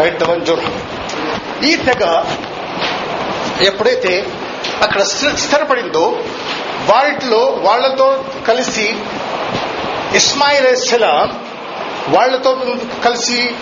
[0.00, 0.44] రైట్ ద వన్
[1.64, 2.04] ఈ తెగ
[3.68, 4.12] ఎప్పుడైతే
[4.82, 5.02] అక్కడ
[5.44, 6.04] స్థిరపడిందో
[6.90, 8.86] వాటిలో వాళ్ళతో కలిసి
[10.14, 11.47] ఇస్మాయిల్ ఇస్లాం
[12.08, 12.58] వాళ్ళతో
[13.04, 13.54] కలిసి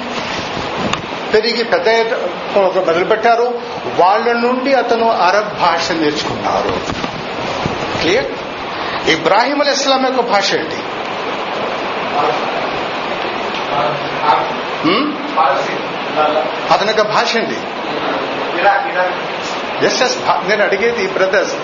[1.34, 1.88] పెరిగి పెద్ద
[2.58, 3.60] మొదలుపెట్టారు.
[3.96, 6.70] వాళ్ళ నుండి అతను అరబ్ భాష నేర్చుకున్నారు
[8.00, 8.26] క్లియర్
[9.08, 10.76] ఇబ్రాహిం అలీ ఇస్లాం యొక్క భాష ఏంటి?
[14.84, 15.12] Hmm?
[16.72, 17.56] అతని యొక్క భాష ఏంటి?
[19.86, 21.54] ఎస్ ఎస్ నేను అడిగేది బ్రదర్స్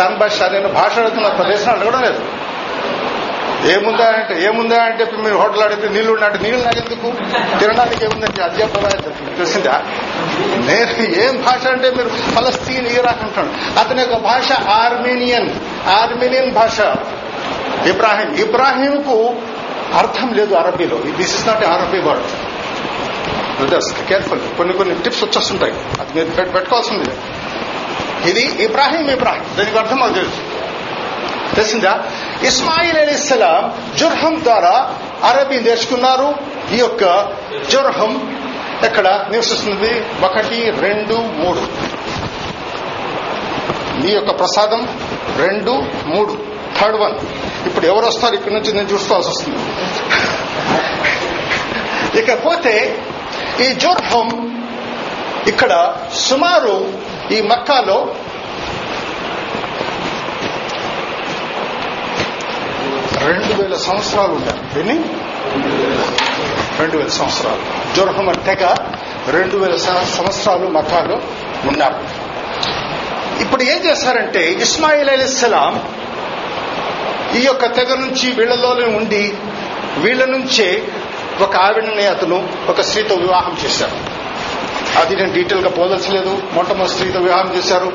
[0.00, 2.31] చాంద్ భాష నేను భాష అడుగుతున్న ప్రదేశం అడగడం లేదు.
[3.66, 7.12] ఏముందా అంటే ఏముందా అంటే ఇప్పుడు మీరు హోటల్ అడిగితే నీళ్ళు ఉన్నట్టు అంటే నీళ్ళు నాకెందుకు?
[7.58, 8.90] తినడానికి ఏముందంటే అధ్యాపక
[9.36, 9.82] తెలిసిందా
[10.56, 15.50] నేను ఏం భాష అంటే మీరు ఫలస్తీన్ ఇరాక్ అంటాను అతని యొక్క భాష ఆర్మేనియన్.
[15.88, 16.80] ఆర్మేనియన్ భాష.
[17.86, 18.34] ఇబ్రాహిం.
[18.34, 19.36] ఇబ్రాహీంకు
[19.94, 20.96] అర్థం లేదు అరబీలో.
[20.96, 22.22] దిస్ ఇస్ నాట్ అరబీ వర్డ్
[24.08, 25.72] కేర్ఫుల్ కొన్ని కొన్ని టిప్స్ వచ్చేస్తుంటాయి.
[25.72, 27.10] అది మీరు పెట్టుకోవాల్సింది
[28.30, 29.56] ఇది ఇబ్రాహిం ఇబ్రాహిం.
[29.56, 30.40] దీనికి అర్థం మాకు తెలుసు.
[31.54, 32.04] తెలిసిందా?
[32.44, 36.34] ఇస్మాయిల్ అలీ ఇస్లాం జుర్హం ద్వారా అరబీ నేర్చుకున్నారు.
[36.72, 37.32] ఈ యొక్క
[37.70, 38.42] జుర్హం
[38.84, 40.04] ఎక్కడ నివసిస్తుంది?
[40.24, 41.60] ఒకటి రెండు మూడు.
[44.02, 44.88] మీ యొక్క ప్రసాదం
[45.36, 45.70] రెండు
[46.06, 46.38] మూడు.
[46.80, 47.14] Third one.
[47.66, 48.34] ఇప్పుడు ఎవరు వస్తారు?
[48.34, 49.58] ఇక్కడి నుంచి నేను చూసుకోవాల్సి వస్తుంది.
[52.20, 53.04] ఇకపోతే
[53.60, 54.56] ఈ జోర్హం
[55.46, 56.92] ఇక్కడ సుమారు
[57.32, 58.14] ఈ మక్కాలో
[63.26, 64.80] రెండు వేల సంవత్సరాలు ఉంటాయి.
[64.80, 65.04] ఎన్ని?
[66.78, 67.96] రెండు వేల సంవత్సరాలు.
[67.96, 68.74] జోర్హం తెగ
[69.30, 71.14] రెండు వేల సంవత్సరాలు మతాలు
[71.68, 72.22] ఉన్నారు.
[73.42, 75.82] ఇప్పుడు ఏం చేశారంటే ఇస్మాయిల్ అలీస్లాం
[77.36, 79.34] ఈ యొక్క తెగ నుంచి వీళ్ళలోనే ఉండి
[79.96, 80.88] వీళ్ళ నుంచే
[81.40, 84.22] ఒక ఆవిడని అతను ఒక స్త్రీతో వివాహం చేశారు.
[85.00, 87.92] అది నేను డీటెయిల్గా పోదలచలేదు మొట్టమొదటి స్త్రీతో వివాహం చేశారు.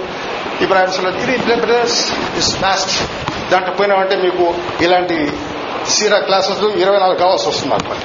[0.62, 3.04] ఇబ్రాహిం ఇది బ్రదర్స్ ఇస్ లాస్ట్
[3.50, 5.34] దాంట్లో పోయినామంటే మీకు ఇలాంటి
[5.88, 7.98] సీరా క్లాసెస్ ఇరవై నాలుగు కావాల్సి వస్తుంది అనమాట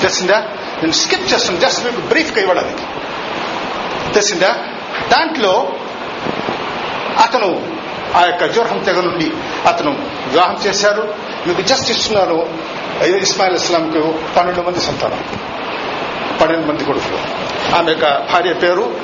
[0.00, 0.38] తెలిసిందా?
[0.82, 1.58] నేను స్కిప్ చేస్తాను.
[1.58, 2.82] జస్ట్ మీకు బ్రీఫ్గా ఇవ్వడానికి.
[4.12, 4.50] తెలిసిందా?
[5.12, 5.72] దాంట్లో
[7.22, 7.74] అతను
[8.16, 9.32] ఆ యొక్క జోర్హం తెగ నుండి
[9.68, 9.90] అతను
[10.28, 11.14] వివాహం చేశారు.
[11.46, 12.48] మీకు జస్ట్ ఇస్తున్నారు.
[13.04, 15.24] ఇస్మాయిల్ ఇస్లాంకు పన్నెండు మంది సంతానం.
[16.40, 17.18] పన్నెండు మంది కొడుకులు.
[17.74, 19.00] ఆమె యొక్క భార్య పేరు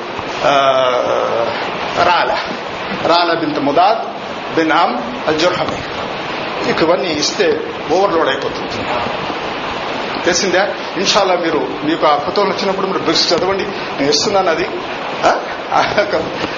[2.05, 2.31] రాల
[3.05, 4.01] రాల బింత్ ముదాద్
[4.55, 4.95] బిన్ ఆమ్
[5.27, 5.79] అల్ జుర్హమి
[6.81, 7.47] ఇవన్నీ ఇస్తే
[7.91, 8.79] ఓవర్లోడ్ అయిపోతుంది
[10.25, 10.63] తెలిసిందా
[10.97, 13.65] ఇన్షాల్లా మీరు మీకు ఆ ఫోటోలు వచ్చినప్పుడు మీరు బుక్స్ చదవండి
[13.97, 14.65] నేను ఇస్తున్నాను అది
[15.23, 15.31] ఆ?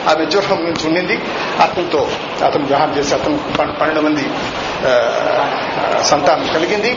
[0.10, 1.16] ఆమె జుర్హం నుంచి ఉండింది
[1.62, 2.02] అతనితో
[2.46, 3.38] అతను వివాహం చేసి అతను
[3.78, 4.24] పన్నెండు మంది
[6.04, 6.92] సంతానం కలిగింది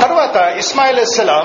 [0.00, 1.44] తర్వాత ఇస్మాయిల్ అస్సలాం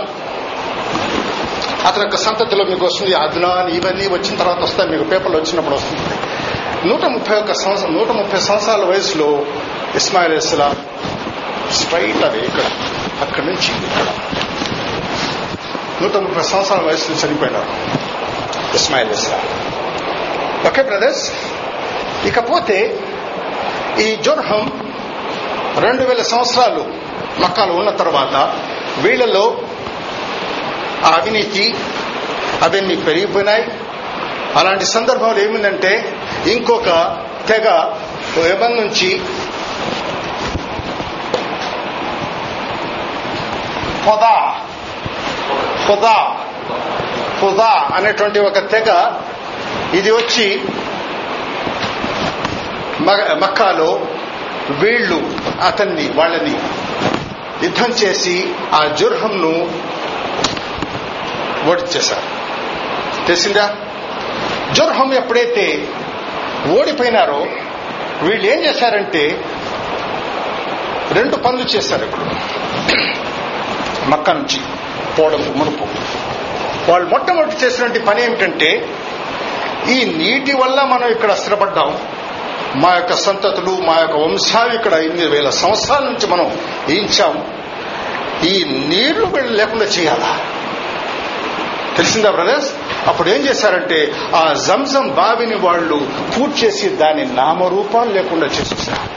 [1.86, 3.14] అతని యొక్క సంతతిలో మీకు వస్తుంది.
[3.14, 4.90] అద్నాన్ ఇవన్నీ వచ్చిన తర్వాత వస్తాయి.
[4.90, 6.02] మీకు పేపర్లు వచ్చినప్పుడు వస్తుంది.
[6.88, 9.46] నూట ముప్పై ఒక్క సంవత్సరం నూట ముప్పై సంవత్సరాల వయసులో
[9.96, 10.76] ఇస్మాయిల్ ఇస్లా
[11.72, 12.64] స్ట్రైట్ అది ఇక్కడ.
[13.22, 14.08] అక్కడి నుంచి ఇక్కడ.
[16.02, 17.72] నూట ముప్పై సంవత్సరాల వయసులో చనిపోయినారు
[18.76, 19.40] ఇస్మాయిల్ ఇస్లా
[20.68, 21.32] ఓకే బ్రదర్స్?
[22.26, 23.00] ఇకపోతే
[24.00, 24.64] ఈ జోర్హం
[25.80, 26.86] రెండు వేల సంవత్సరాలు
[27.42, 28.36] మక్కాలు ఉన్న తర్వాత
[28.98, 29.58] వీళ్ళలో
[31.04, 31.76] ఆ అవినీతి
[32.62, 33.64] అవన్నీ పెరిగిపోయినాయి.
[34.56, 35.92] అలాంటి సందర్భంలో ఏమిందంటే
[36.48, 36.90] ఇంకొక
[37.48, 37.68] తెగ
[38.50, 39.10] యమన్ నుంచి
[44.08, 44.36] పొదా
[45.90, 46.16] పొదా
[47.44, 48.90] పొదా అనేటువంటి ఒక తెగ
[49.94, 50.64] ఇది వచ్చి
[53.42, 53.90] మక్కాలో
[54.70, 55.18] వీళ్ళు
[55.66, 56.56] అతన్ని వాళ్ళని
[57.64, 59.54] యుద్ధం చేసి ఆ జుర్హంను
[61.70, 62.46] ఓడిచేశారు
[63.26, 63.76] తెలిసిందా?
[64.74, 65.88] జుర్హం ఎప్పుడైతే
[66.80, 67.48] ఓడిపోయినారో
[68.22, 69.44] వీళ్ళు ఏం చేశారంటే
[71.12, 72.26] రెండు పనులు చేశారు ఇప్పుడు.
[74.10, 74.60] మక్క నుంచి
[75.20, 75.88] పోవడం మునుపు.
[76.92, 78.90] వాళ్ళు మొట్టమొదటి చేసినటువంటి పని ఏమిటంటే
[79.90, 82.08] ఈ నీటి వల్ల మనం ఇక్కడ స్థిరపడ్డాం.
[82.76, 87.52] మా యొక్క సంతతులు మా యొక్క వంశాలు ఇక్కడ ఎనిమిది వేల సంవత్సరాల నుంచి మనం ఈంచాం
[88.44, 90.40] ఈ నీళ్ళు వీళ్ళు లేకుండా చేయాలా?
[91.98, 92.74] తెలిసిందా బ్రదర్స్
[93.08, 99.10] అప్పుడు ఏం చేశారంటే ఆ జంజం బావిని వాళ్ళు పూర్తి చేసి దాని నామరూపాలు లేకుండా చేసేసారు.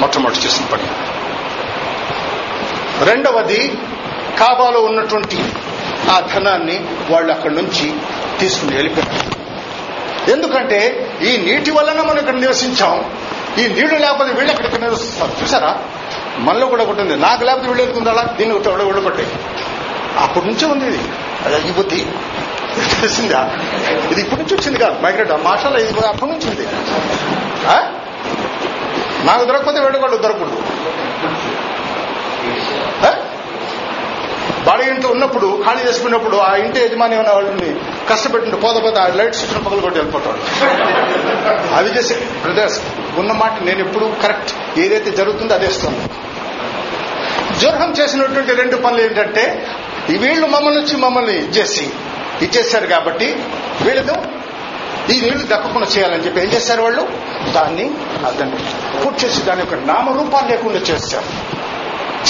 [0.00, 0.82] మొట్టమొదటి చేసిన పని.
[3.04, 3.78] రెండవది
[4.38, 5.44] కాబాలో ఉన్నటువంటి
[6.10, 7.94] ఆ ధనాన్ని వాళ్ళు అక్కడి నుంచి
[8.40, 9.40] తీసుకుని వెళ్ళిపోయారు.
[10.30, 13.12] ఎందుకంటే ఈ నీటి వలన మనం ఇక్కడ నివసించాం.
[13.58, 15.78] ఈ నీళ్ళు లేకపోతే వీళ్ళు ఎక్కడికి నివసిస్తారు చూసారా?
[16.38, 17.16] మనలో కూడా ఒకటి ఉంది.
[17.16, 19.26] నాకు లేకపోతే వీళ్ళు ఎందుకుందా దీన్ని ఒకటి కొట్టే
[20.18, 21.02] అప్పటి నుంచే ఉంది ఇది.
[21.44, 22.06] అది ఈ బుద్ధి.
[23.00, 23.50] తెలిసిందా?
[24.10, 25.02] ఇది ఇప్పటి నుంచి వచ్చింది కాదు.
[25.02, 26.66] మైగ్రేట్ మాటలో ఇది అప్పటి నుంచి ఉంది.
[27.66, 27.92] ఆ?
[29.24, 30.62] నాకు దొరకకపోతే వేడుకోళ్ళు దొరకకూడదు.
[34.66, 37.74] బాడీ ఇంట్లో ఉన్నప్పుడు ఖాళీ చేసుకున్నప్పుడు ఆ ఇంటి యజమాని ఉన్న వాళ్ళని
[38.10, 40.38] కష్టపెట్టిన పోత పోతే ఆ లైట్ స్విచ్ పగలు కొట్టి వెళ్ళిపోతాడు.
[41.74, 42.80] అవి చేసే బ్రదర్స్
[43.16, 46.30] ఉన్న మాట నేను ఎప్పుడు కరెక్ట్ ఏదైతే జరుగుతుందో అదే ఇస్తాను.
[47.58, 49.66] జుర్హం చేసినటువంటి రెండు పనులు ఏంటంటే
[50.12, 51.90] ఈ వీళ్ళు మమ్మల్ని నుంచి మమ్మల్ని ఇచ్చేసి
[52.42, 53.26] ఇచ్చేసారు కాబట్టి
[53.82, 54.14] వీళ్ళతో
[55.12, 57.02] ఈ నీళ్ళు దక్కకుండా చేయాలని చెప్పి ఏం చేశారు వాళ్ళు?
[57.52, 57.90] దాన్ని
[58.26, 58.50] అర్థం
[59.04, 61.28] పూర్తి చేసి దాని యొక్క నామరూపాలు లేకుండా చేశారు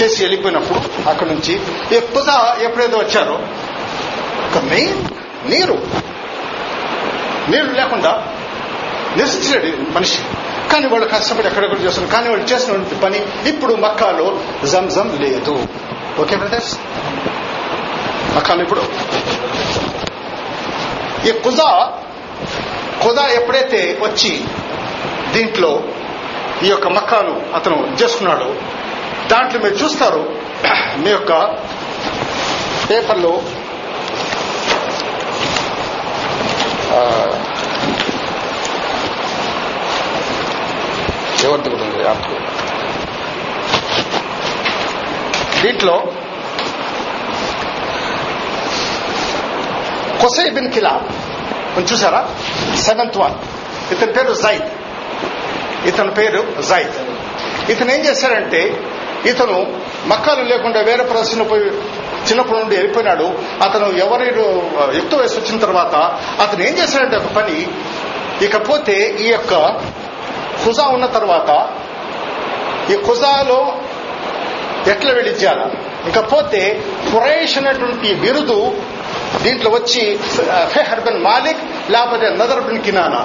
[0.03, 1.61] చేసి వెళ్ళిపోయినప్పుడు అక్కడి నుంచి
[1.97, 3.37] ఎప్పుదా ఎప్పుడైతే వచ్చారో
[4.47, 4.99] ఒక మెయిన్
[5.51, 5.77] నీరు.
[7.51, 8.13] నీరు లేకుండా
[9.17, 10.19] నివసించలేడు మనిషి.
[10.73, 12.17] కానీ వాళ్ళు కష్టపడి ఎక్కడెక్కడ చేస్తున్నారు.
[12.17, 15.67] కానీ వాళ్ళు చేసిన పని ఇప్పుడు మక్కాలో జంజం లేదు.
[16.21, 16.79] ఓకే బ్రదర్స్
[18.39, 18.83] అక్కడ ఇప్పుడు.
[21.29, 21.69] ఈ కుజా
[23.03, 24.33] కుజా ఎప్పుడైతే వచ్చి
[25.35, 25.73] దీంట్లో
[26.65, 28.49] ఈ యొక్క మక్కాను అతను చేసుకున్నాడు
[29.31, 30.23] దాంట్లో మీరు చూస్తారు
[31.03, 31.33] మీ యొక్క
[32.91, 33.33] పేపర్లో
[41.47, 42.37] ఎవరిది కూడా ఉంది?
[45.63, 45.95] దీంట్లో
[50.21, 50.93] కొసై బిన్ కిలా
[51.75, 52.21] కొంచెం చూసారా
[52.77, 53.37] సెవెంత్ వన్
[53.93, 54.69] ఇతని పేరు జైద్
[55.87, 56.97] ఇతని పేరు జైద్
[57.71, 58.63] ఇతను ఏం చేశాడంటే
[59.27, 59.57] ఇతను
[60.07, 61.67] మక్కాలు లేకుండా వేరే ప్రదర్శన పోయి
[62.29, 63.27] చిన్నప్పటి నుండి వెళ్ళిపోయినాడు
[63.63, 64.27] అతను ఎవరి
[64.97, 65.95] యుక్త వయసు వచ్చిన తర్వాత
[66.41, 67.57] అతను ఏం చేశాడంటే ఒక పని.
[68.45, 69.55] ఇకపోతే ఈ యొక్క
[70.65, 71.51] ఖుజా ఉన్న తర్వాత
[72.93, 73.61] ఈ ఖుజాలో
[74.87, 75.67] ఎట్లా వెళ్ళిచ్చారు?
[76.09, 76.61] ఇకపోతే
[77.11, 78.61] ఖురైష్ అనేటువంటి బిరుదు
[79.45, 80.03] దీంట్లో వచ్చి
[80.75, 81.63] ఫెహర్ బిన్ మాలిక్
[81.95, 83.21] లేకపోతే నదర్ బిన్ కినానా.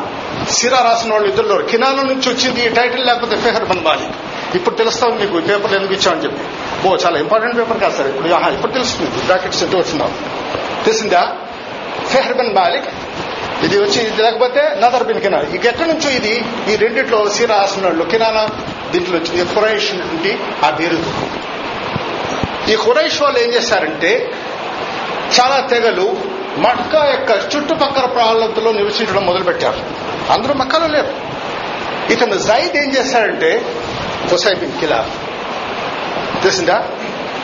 [0.57, 4.15] సిరా రాసిన వాళ్ళు ఇద్దరు కినానా నుంచి వచ్చింది ఈ టైటిల్ లేకపోతే ఫెహర్ బిన్ మాలిక్.
[4.57, 6.43] ఇప్పుడు తెలుస్తాం మీకు ఈ పేపర్ ఎందుకు ఇచ్చామని చెప్పి.
[6.85, 8.33] ఓ చాలా ఇంపార్టెంట్ పేపర్ కాదు సార్ ఇప్పుడు.
[8.37, 9.25] ఆహా, ఇప్పుడు తెలుస్తుంది.
[9.29, 10.07] బ్రాకెట్స్ ఎంత వచ్చిందా
[10.85, 11.23] తెలిసిందా?
[12.11, 12.89] ఫెహర్ బిన్ మాలిక్
[13.65, 15.47] ఇది వచ్చి ఇది లేకపోతే నదర్ బిన్ కినానా.
[15.57, 16.33] ఇక ఎక్కడి నుంచో ఇది?
[16.71, 18.43] ఈ రెండిట్లో సిరా రాసిన వాళ్ళు కినానా
[18.93, 20.31] దీంట్లో వచ్చింది ఖురైష్ నుండి
[20.65, 21.11] ఆ బిరుదు
[22.71, 24.11] ఈ ఖురైష్ వాళ్ళు ఏం చేశారంటే
[25.39, 26.17] చాలా తెగలు
[26.57, 29.79] మక్కా యొక్క చుట్టుపక్కల ప్రాంతంలో నివసించడం మొదలుపెట్టారు.
[30.31, 31.13] అందరూ మక్కాలో లేరు.
[32.11, 33.75] ఇతను జైద్ ఏం చేశాడంటే
[34.31, 35.09] హుసైబిన్ కిలా
[36.43, 36.87] తెలిసిందా?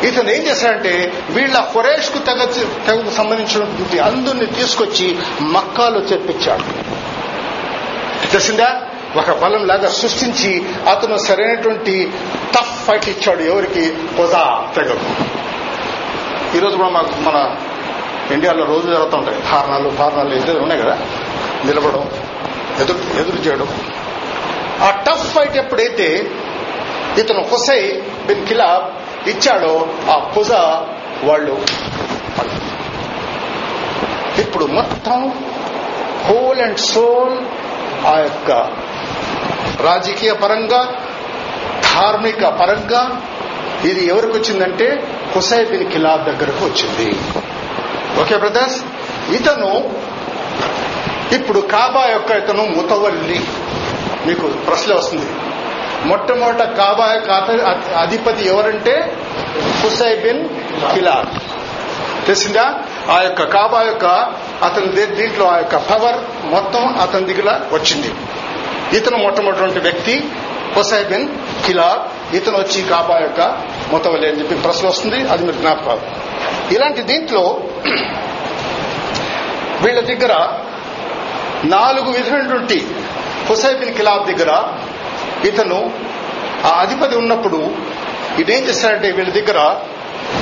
[0.04, 2.44] ఇతను ఏం చేశాడంటే వీళ్ళ ఖురేష్కు తెగ
[2.88, 6.64] తెగకు సంబంధించినటువంటి అందరిని తీసుకొచ్చి మక్కాలో చేర్పించాడు.
[8.28, 8.82] తెలిసిందా?
[9.16, 12.12] ఒక బలం లాగా సృష్టించి అతను సరైనటువంటి
[12.54, 13.94] టఫ్ ఫైట్ ఇచ్చాడు ఎవరికి?
[14.20, 15.42] పొజా తెగకు.
[16.58, 17.56] ఈరోజు కూడా మాకు మన
[18.34, 19.42] ఇండియాలో రోజు జరుగుతుంటాయి.
[19.42, 20.98] ధారణలు ధారణలు ఇద్దరు ఉన్నాయి కదా.
[21.66, 22.10] నిలబడం
[22.80, 23.68] ఎదురు ఎదురు చేయడం.
[24.82, 26.32] ఆ టఫ్ ఫైట్ ఎప్పుడైతే
[27.18, 30.52] ఇతను హుసై బిన్ కిలాబ్ ఇచ్చాడో ఆ పుజ
[31.24, 31.62] వాళ్ళు
[34.42, 35.34] ఇప్పుడు మొత్తం
[36.26, 37.46] హోల్ అండ్ సోల్
[38.06, 38.52] ఆ యొక్క
[39.82, 40.96] రాజకీయ పరంగా
[41.96, 43.22] ధార్మిక పరంగా
[43.84, 47.16] ఇది ఎవరికి వచ్చిందంటే హుసై బిన్ కిలాబ్ దగ్గరకు వచ్చింది.
[48.20, 48.84] ఓకే బ్రదర్స్
[49.32, 50.02] ఇతను
[51.32, 53.48] ఇప్పుడు కాబా యొక్క ఇతను ముతవల్లి.
[54.26, 55.26] మీకు ప్రశ్న వస్తుంది.
[56.06, 57.32] మొట్టమొదట కాబా యొక్క
[57.96, 59.18] అధిపతి ఎవరంటే
[59.84, 60.50] హుసై బిన్
[60.94, 61.26] కిలాల్
[62.26, 62.74] తెలిసిందా?
[63.10, 64.06] ఆ యొక్క కాబా యొక్క
[64.64, 68.14] అతని దీంట్లో ఆ యొక్క పవర్ మొత్తం అతని దగ్గర వచ్చింది.
[68.98, 70.32] ఇతను మొట్టమొదటి వ్యక్తి
[70.78, 71.28] హుసై బిన్
[71.66, 73.42] కిలాబ్ ఇతను వచ్చి కాబా యొక్క
[73.92, 75.30] మొత్తవల్లి అని చెప్పి ప్రశ్న వస్తుంది.
[75.30, 76.02] అది మీరు జ్ఞాపకాలు.
[76.74, 77.60] ఇలాంటి దీంట్లో
[79.82, 80.34] వీళ్ళ దగ్గర
[81.64, 82.96] నాలుగు విధమైనటువంటి
[83.50, 84.64] హుసైబిన్ కిలాబ్ దగ్గర
[85.48, 85.92] ఇతను
[86.66, 87.76] ఆ అధిపతి ఉన్నప్పుడు
[88.38, 89.76] ఇదేం చేశాడంటే వీళ్ళ దగ్గర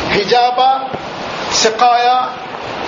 [0.07, 0.89] హిజాబా
[1.53, 2.23] సికాయ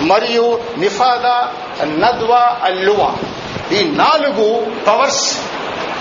[0.02, 1.48] మరియు నిఫాదా
[1.84, 3.14] నద్వా అల్లువా.
[3.72, 5.38] ఈ నాలుగు పవర్స్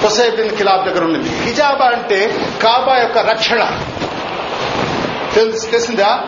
[0.04, 3.80] హుసైబిన్ కిలాబ్ దగ్గర ఉన్నది హిజాబా అంటే కాబా యొక్క రక్షణ.
[5.34, 6.28] తెలుసు తెలిసిందా?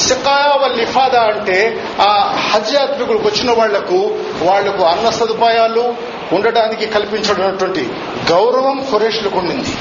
[0.00, 5.94] సికాయా వల్ అంటే ఆ హజ్ యాత్రికులకు వచ్చిన వాళ్ళకు వాళ్ళకు అన్న సదుపాయాలు
[6.32, 7.90] ఉండడానికి కల్పించడమైనటువంటి
[8.30, 9.76] గౌరవం ఖురేష్లకు ఉండింది.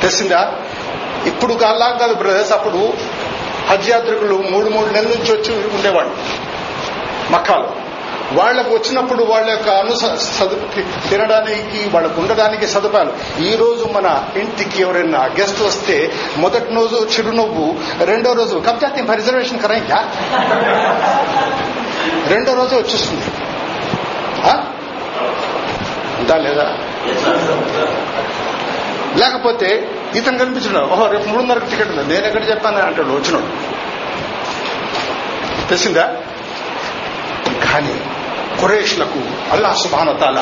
[0.00, 0.52] తెలిసిందా?
[1.26, 2.92] ఇప్పుడు అలా కాదు బ్రదర్స్ అప్పుడు
[3.70, 6.14] హజ్ యాత్రికులు మూడు మూడు నెలల నుంచి వచ్చి ఉండేవాళ్ళు.
[7.32, 7.79] మక్కాలో.
[8.32, 9.94] వాళ్ళకు వచ్చినప్పుడు వాళ్ళ యొక్క అను
[11.08, 13.42] తినడానికి వాళ్ళకు ఉండడానికి సదుపాయాలు.
[13.42, 19.96] ఈ రోజు మన ఇంటికి ఎవరైనా గెస్ట్ వస్తే మొదటి రోజు చిరునవ్వు రెండో రోజు కబ్జాతి రిజర్వేషన్ కరాయికా
[22.26, 23.24] రెండో రోజు వచ్చేస్తుంది.
[26.20, 26.64] ఉందా లేదా?
[29.16, 32.14] లేకపోతే ఇతను కనిపించడం ఓహో రేపు మూడున్నరకు టికెట్ ఉంది.
[32.14, 33.46] నేను ఎక్కడ చెప్పాను అంటాడు వచ్చినాడు.
[35.68, 36.16] తెలిసిందా?
[37.72, 38.00] కానీ
[38.60, 40.38] కురేష్లకు అల్లాహ్ సుభానతాల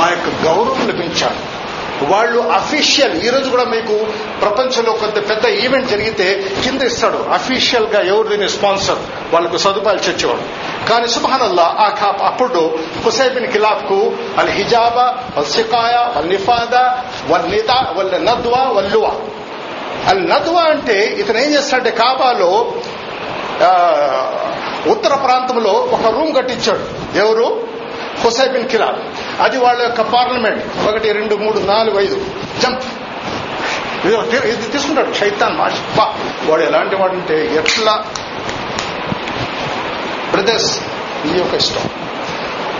[0.00, 1.62] ఆ యొక్క గౌరవం లభించాడు.
[2.10, 4.06] వాళ్ళు అఫీషియల్ ఈ రోజు కూడా మీకు
[4.40, 7.26] ప్రపంచంలో కొంత పెద్ద ఈవెంట్ జరిగితే కింద ఇస్తాడు.
[7.32, 8.98] అఫీషియల్గా ఎవరిని స్పాన్సర్?
[9.34, 10.40] వాళ్ళకు సదుపాయాలు చచ్చేవాడు.
[10.88, 17.94] కానీ సుభానల్లా ఆ ఖాప్ అప్పుడు హుసైబిన్ ఖిలాఫ్కు అల్ హిజాబా వల్ సికాయా వల్ నిఫాదా వల్ నిదా
[17.96, 19.12] వల్ నద్వా వల్లువా.
[20.06, 22.72] అల్ నద్వా అంటే ఇతను ఏం చేస్తాడంటే కాబాలో
[24.90, 27.01] ఉత్తర ప్రాంతంలో ఒక రూమ్ కట్టించాడు.
[27.23, 27.47] ఎవరు
[28.23, 28.89] హుసైబిన్ కిలా
[29.45, 32.17] అది వాళ్ళ యొక్క పార్లమెంట్ ఒకటి రెండు మూడు నాలుగు ఐదు
[32.61, 32.85] జంప్
[34.05, 36.05] ఇది ఒక- ఇది తీసుకుంటాడు శైతాన్ మాష్ బా
[36.49, 37.93] వాడు ఎలాంటి వాడంటే ఎట్లా
[40.31, 40.71] బ్రదర్స్
[41.27, 41.85] ఈ యొక్క ఇష్టం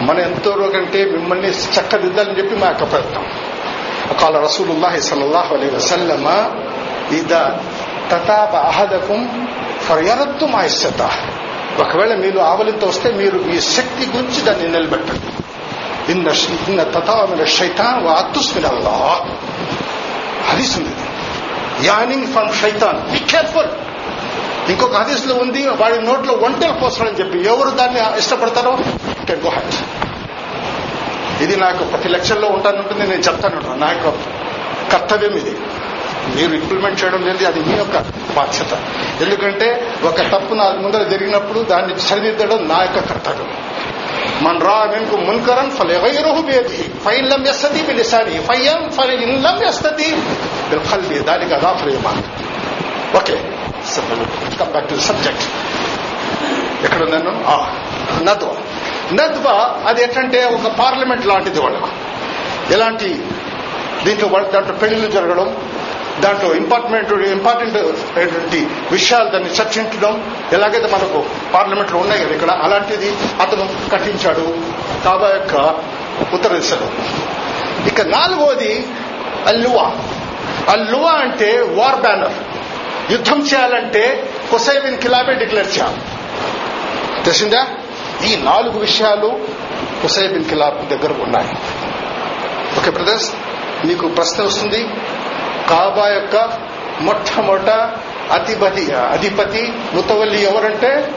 [0.08, 3.26] మన ఎంతో కంటే మిమ్మల్ని చక్కదిద్దాలని చెప్పి మా యొక్క ప్రయత్నం
[4.22, 6.26] قال رسول الله صلى الله عليه وسلم
[7.12, 7.44] إذا
[8.12, 9.20] تتاب أحدكم
[9.88, 11.14] فليرد ما استطاع
[11.79, 15.43] ఒకవేళ మీరు ఆవలింత వస్తే మీరు మీ శక్తి గురించి దాన్ని నిలబెట్టండి.
[16.13, 16.29] ఇన్న
[16.69, 19.27] ఇన్న తథామిన శైతాన్ వాతుస్మిన అల్లా.
[20.49, 20.95] హదీస్ ఉంది.
[21.87, 23.13] యానింగ్ ఫ్రమ్ శైతాన్.
[23.13, 23.69] బి కేర్ఫుల్
[24.71, 27.39] ఇంకొక హదీస్లో ఉంది వాడి నోట్లో ఒంటెలు పోస్తాడని చెప్పి.
[27.39, 28.79] ఎవరు దాన్ని ఇష్టపడతారో?
[29.25, 29.75] కెన్ గో హ్యాట్
[31.43, 33.75] ఇది నాకు ప్రతి లెక్చర్లో ఉంటానంటుంది నేను చెప్తాను.
[33.75, 34.09] నా యొక్క
[34.93, 35.57] కర్తవ్యం ఇది.
[36.29, 37.97] మీరు ఇంప్లిమెంట్ చేయడం లేదు అది మీ యొక్క
[38.37, 38.73] బాధ్యత.
[39.23, 43.51] ఎందుకంటే ఒక తప్పు నా ముందర జరిగినప్పుడు దాన్ని సరిదిద్దడం నా యొక్క కర్తవ్యం.
[44.43, 49.63] మన రా మీకు మున్కరన్ ఫల ఎవరు బేది ఫైన్ లం ఎస్తది బిలిసాని ఫయ్యం ఫల్ ఇన్ లం
[49.65, 51.19] ఎస్తది ఫల్లి ఖల్బి.
[51.19, 52.07] దానికి అదా ప్రేమ.
[53.17, 53.37] Okay
[54.59, 55.43] come back to subject
[56.85, 57.67] ఎక్కడ ఉన్నాను ఆ,
[58.23, 58.49] నద్వ.
[59.13, 59.49] నద్వ
[59.87, 61.89] అది ఏంటంటే ఒక పార్లమెంట్ లాంటిది వాళ్ళకు
[62.73, 63.23] ఎలాంటి
[64.05, 65.62] దీంట్లో వాళ్ళ దాంట్లో పెళ్ళిళ్ళు జరగడం
[66.21, 67.77] దాంట్లో ఇంపార్టెంట్ ఇంపార్టెంట్
[68.19, 74.59] అయినటువంటి విషయాలు దాన్ని చర్చించడం ఎలాగైతే మనకు పార్లమెంట్లో ఉన్నాయి కదా ఇక్కడ అలాంటిది అతను కట్టించాడు.
[75.05, 75.81] కాబా యొక్క
[76.33, 76.89] ఉత్తర దిశలో.
[77.87, 78.87] ఇక నాలుగోది
[79.47, 79.93] అల్లువా.
[80.69, 82.33] అల్లువా అంటే వార్ బ్యానర్
[83.13, 85.97] యుద్ధం చేయాలంటే హుసైబిన్ కిలాబే డిక్లేర్ చేయాలి.
[87.23, 87.67] తెలిసిందా?
[88.25, 89.47] ఈ నాలుగు విషయాలు
[90.03, 91.49] హుసైబిన్ కిలాబ్ దగ్గర ఉన్నాయి.
[92.81, 93.33] ఓకే బ్రదర్స్
[93.87, 94.89] మీకు ప్రశ్న వస్తుంది.
[95.71, 96.59] కాబా యొక్క
[97.01, 97.71] మొట్టమొదట
[98.33, 101.15] అధిపతి అధిపతి ముతవల్లి ఎవరంటే?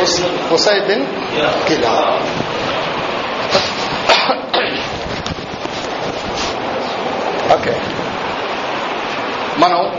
[0.00, 1.06] హుస్- హుసైబిన్
[1.68, 2.18] కిలా
[7.54, 7.80] ఓకే.
[9.58, 9.92] మనం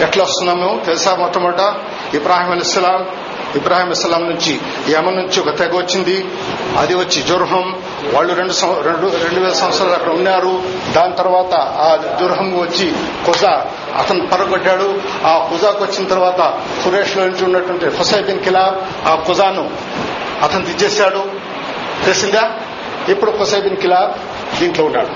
[0.00, 0.82] ఎట్లా వస్తున్నాము?
[0.86, 1.74] తెలుసా మొట్టమొదట
[2.14, 3.08] ఇబ్రాహిం అలీస్లాం
[3.56, 6.26] ఇబ్రాహిం ఇస్లాం నుంచి యమన్ నుంచి ఒక తెగ వచ్చింది.
[6.78, 7.82] అది వచ్చి జుర్హం
[8.14, 10.62] వాళ్ళు రెండు రెండు రెండు వేల సంవత్సరాలు అక్కడ ఉన్నారు.
[10.92, 12.92] దాని తర్వాత ఆ దుర్హం వచ్చి
[13.26, 15.00] ఖుజా అతను పరగొట్టాడు.
[15.26, 16.40] ఆ ఖుజాకు వచ్చిన తర్వాత
[16.84, 19.70] సురేష్లో నుంచి ఉన్నటువంటి హుసైబిన్ కిలాబ్ ఆ ఖుజాను
[20.42, 21.22] అతను దిచ్చేశాడు
[22.04, 22.50] తెలిసిందా?
[23.08, 24.12] ఇప్పుడు హుసైబిన్ కిలాబ్
[24.58, 25.12] దీంట్లో ఉన్నాడు.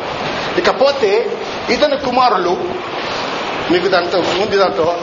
[0.59, 1.31] ఇకపోతే
[1.71, 2.57] ఇతని కుమారులు
[3.71, 4.99] మీకు దాంతో ముందు దాంతో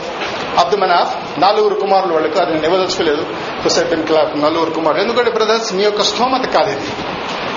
[0.57, 3.25] అబ్దుల్ మనాఫ్ నలుగురు కుమారులు వాళ్ళకు అది నివదలుచుకోలేదు
[3.63, 5.01] హుసైబిన్ కిలా నలుగురు కుమారులు.
[5.01, 6.91] ఎందుకంటే బ్రదర్స్ మీ యొక్క స్తోమత కాదు ఇది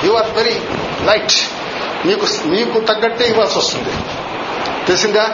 [0.04, 0.60] యు ఆర్ వెరీ
[1.04, 1.32] లైట్
[2.06, 3.90] మీకు మీకు తగ్గట్టే ఇవ్వాల్సి వస్తుంది.
[4.86, 5.28] తెలిసిందా?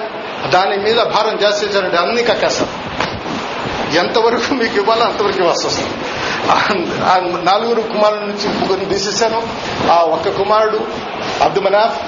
[0.51, 2.89] దాని మీద భారం జాస్తి చేశారంటే అన్ని కక్కేస్తారు
[3.97, 5.91] ఎంతవరకు మీకు ఇవ్వాలో అంతవరకు ఇవ్వాల్సి వస్తుంది.
[7.05, 9.49] ఆ- నలుగురు కుమారుల నుంచి ముగ్గురిని తీసేశాను.
[9.93, 10.81] ఆ ఒక్క కుమారుడు
[11.43, 11.99] అబ్దుల్ మనాఫ్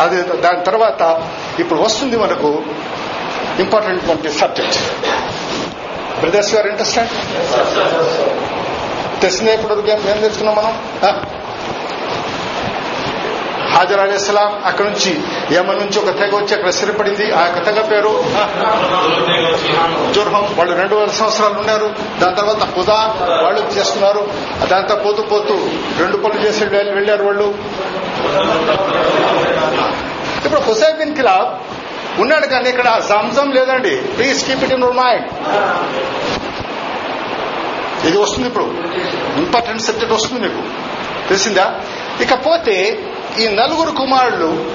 [0.00, 1.28] అది దాని తర్వాత
[1.58, 2.62] ఇప్పుడు వస్తుంది మనకు
[3.58, 4.78] important subject.
[6.20, 7.08] Brothers your interested
[9.20, 9.90] తెలిసిందే ఇప్పటివరకు?
[9.90, 11.37] ఏం తెలుసుకున్నాం మనం?
[13.74, 14.18] హాజర్ అలీ
[14.64, 15.12] అక్కడ నుంచి
[15.52, 18.12] యమన్ నుంచి ఒక తెగ వచ్చి అక్కడ స్థిరపడింది ఆ యొక్క తెగ పేరు
[20.14, 20.54] జుర్హం.
[20.58, 21.94] వాళ్ళు రెండు వేల సంవత్సరాలు ఉన్నారు.
[22.20, 23.00] దాని తర్వాత హుదా
[23.44, 24.22] వాళ్ళు చేస్తున్నారు.
[24.66, 25.54] దాంతో పోతూ పోతూ
[25.98, 27.54] రెండు పనులు చేసి వెళ్ళారు వాళ్ళు.
[30.44, 31.50] ఇప్పుడు హుసైన్ బిన్ కిలాబ్
[32.20, 33.96] ఉన్నాడు కానీ ఇక్కడ జంజం లేదండి.
[33.96, 35.26] Please keep it in your mind
[38.06, 38.64] ఇది వస్తుంది ఇప్పుడు.
[39.42, 40.62] ఇంపార్టెంట్ సబ్జెక్ట్ వస్తుంది మీకు.
[41.28, 41.80] తెలిసిందా?
[42.20, 42.76] ఇకపోతే
[43.38, 44.70] ఈ నలుగురు కుమారులు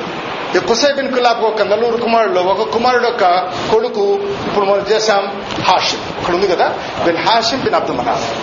[0.56, 3.26] ఈ కుసైబిన్ కులాబ్ ఒక నలుగురు కుమారులు ఒక కుమారుడు యొక్క
[3.72, 6.00] కొడుకు ఇప్పుడు మనం చేశాం హాషిం.
[6.20, 6.74] ఇక్కడ ఉంది కదా
[7.06, 8.34] bin Hashim bin Abdul Manaf.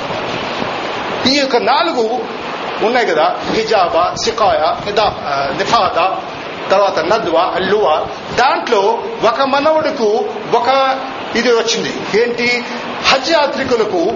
[1.29, 2.21] ఈ యొక్క నాలుగు
[2.87, 6.17] ఉన్నాయి కదా హిజాబా సికాయ నిదా- నిఫాదా
[6.71, 8.07] తర్వాత నద్వా అల్లువా.
[8.35, 8.81] దాంట్లో
[9.25, 10.99] ఒక మనవడుకు ఒక
[11.37, 12.23] ఇది వచ్చింది.
[12.23, 12.65] ఏంటి?
[13.09, 14.15] హజ్ యాత్రికులకు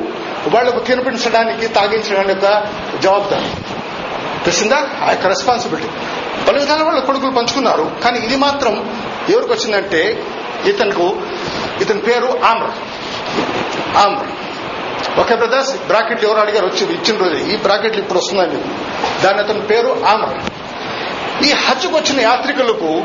[0.49, 2.67] వాళ్ళకు తినిపించడానికి తాగించడానికి ఒక
[3.03, 3.74] జవాబుదారి.
[4.45, 4.77] తెలిసిందా?
[5.07, 5.89] ఆ యొక్క రెస్పాన్సిబిలిటీ
[6.49, 7.91] పలు విధాల వాళ్ళ కొడుకులు పంచుకున్నారు.
[8.05, 10.25] కానీ ఇది మాత్రం ఎవరికి వచ్చిందంటే
[10.67, 11.17] ఇతనుకు
[11.81, 12.69] ఇతని పేరు ఆమ్ర.
[13.99, 14.27] ఆమ్ర.
[15.21, 16.67] ఓకే బ్రదర్స్ బ్రాకెట్లు ఎవరు అడిగారు?
[16.67, 17.35] వచ్చి ఇచ్చిన రోజు.
[17.35, 18.51] ఈ బ్రాకెట్లు ఇప్పుడు వస్తున్నాయి
[19.23, 20.41] దాని అతని పేరు ఆమ్ర.
[21.45, 23.05] ఈ హజ్కు వచ్చిన యాత్రికులకు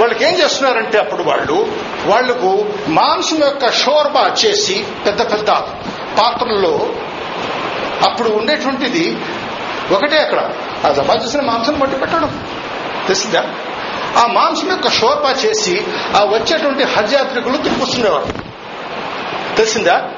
[0.00, 1.68] వాళ్ళకి ఏం చేస్తున్నారంటే అప్పుడు వాళ్ళు
[2.06, 5.50] వాళ్ళకు మాంసం యొక్క షోర్బా చేసి పెద్ద పెద్ద
[6.18, 6.88] పాత్రల్లో
[8.08, 9.16] అప్పుడు ఉండేటువంటిది
[9.94, 10.50] ఒకటే అక్కడ.
[10.86, 12.46] ఆ జబా చేసిన మాంసం పట్టి పెట్టడం.
[13.06, 13.44] తెలిసిందా
[14.18, 15.86] ఆ మాంసం యొక్క షోర్పా చేసి
[16.16, 18.26] ఆ వచ్చేటువంటి హజ్ యాత్రికులు తిప్పుస్తుండేవారు.
[19.56, 20.10] తెలిసిందా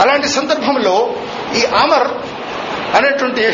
[0.00, 1.14] అలాంటి సందర్భంలో
[1.56, 2.08] ఈ అమర్
[2.96, 3.46] అనేటువంటి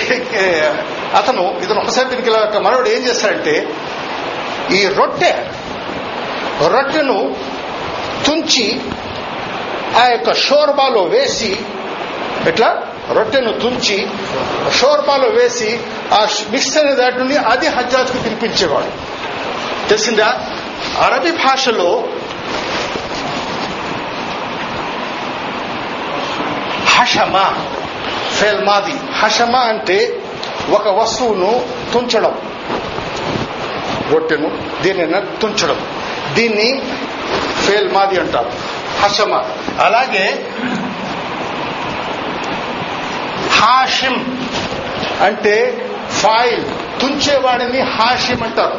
[1.16, 3.76] అతను ఇతను ఒకసారి దీనికి ఇలా మనవడు ఏం చేస్తాడంటే
[4.70, 5.45] ఈ రొట్టె
[6.68, 7.36] రొట్టెను
[8.26, 8.80] తుంచి
[9.97, 11.59] ఆ యొక్క షోర్బాలో వేసి
[12.47, 12.91] ఎట్లా?
[13.11, 14.09] రొట్టెను తుంచి
[14.73, 15.81] షోర్మాలో వేసి
[16.13, 19.13] ఆ మిక్స్ అనే దాటిని అది హజ్జాజ్కు తినిపించేవాడు.
[19.89, 20.57] తెలిసిందా?
[21.01, 22.09] అరబీ భాషలో
[26.87, 27.67] హషమా
[28.31, 28.93] ఫెల్ మాది.
[29.15, 30.23] హషమా అంటే
[30.71, 32.39] ఒక వస్తువును తుంచడం.
[34.11, 35.87] రొట్టెను దీనిని తుంచడం.
[36.35, 36.83] దీన్ని
[37.67, 38.53] ఫేల్ మాది అంటారు.
[39.03, 39.43] హషమ.
[39.81, 40.47] అలాగే
[43.63, 44.47] హాషిం
[45.23, 46.65] అంటే ఫాయిల్
[47.01, 48.79] తుంచేవాడిని హాషిం అంటారు.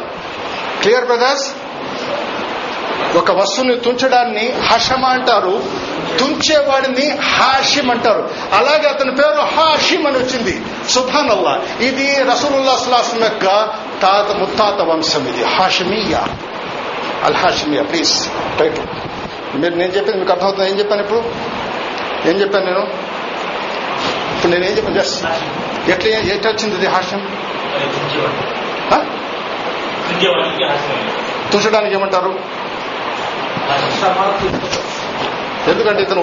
[0.82, 1.54] Clear brothers?
[3.16, 5.62] ఒక వస్తువుని తుంచడాన్ని హషమ అంటారు
[6.20, 8.30] తుంచేవాడిని హాషిం అంటారు.
[8.52, 10.62] అలాగే అతని పేరు హాషిం అని వచ్చింది.
[10.90, 13.44] సుభాన్ అల్లా ఇది రసూలుల్లా సులాసం యొక్క
[14.02, 15.44] తాత ముత్తాత వంశం ఇది.
[15.44, 16.28] హాషిమియా
[17.24, 18.24] అల్ హాషిమియా ప్లీజ్
[18.58, 18.86] టైటిల్
[19.60, 20.70] మీరు నేను చెప్పింది మీకు అర్థమవుతుంది?
[20.70, 21.24] ఏం చెప్పాను ఇప్పుడు?
[22.28, 23.13] ఏం చెప్పాను నేను?
[24.44, 24.98] ఇప్పుడు నేను చెప్పాను?
[24.98, 25.24] జస్ట్
[25.90, 27.20] ఎట్లా ఎట్లా వచ్చింది ఇది హాషం
[28.94, 28.98] ఆ?
[31.52, 32.32] తుంచడానికి ఏమంటారు?
[35.70, 36.22] ఎందుకంటే ఇతను?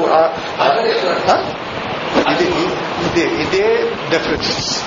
[2.32, 2.46] ఇది
[3.08, 3.64] ఇదే ఇదే
[4.10, 4.84] డెఫినెన్స్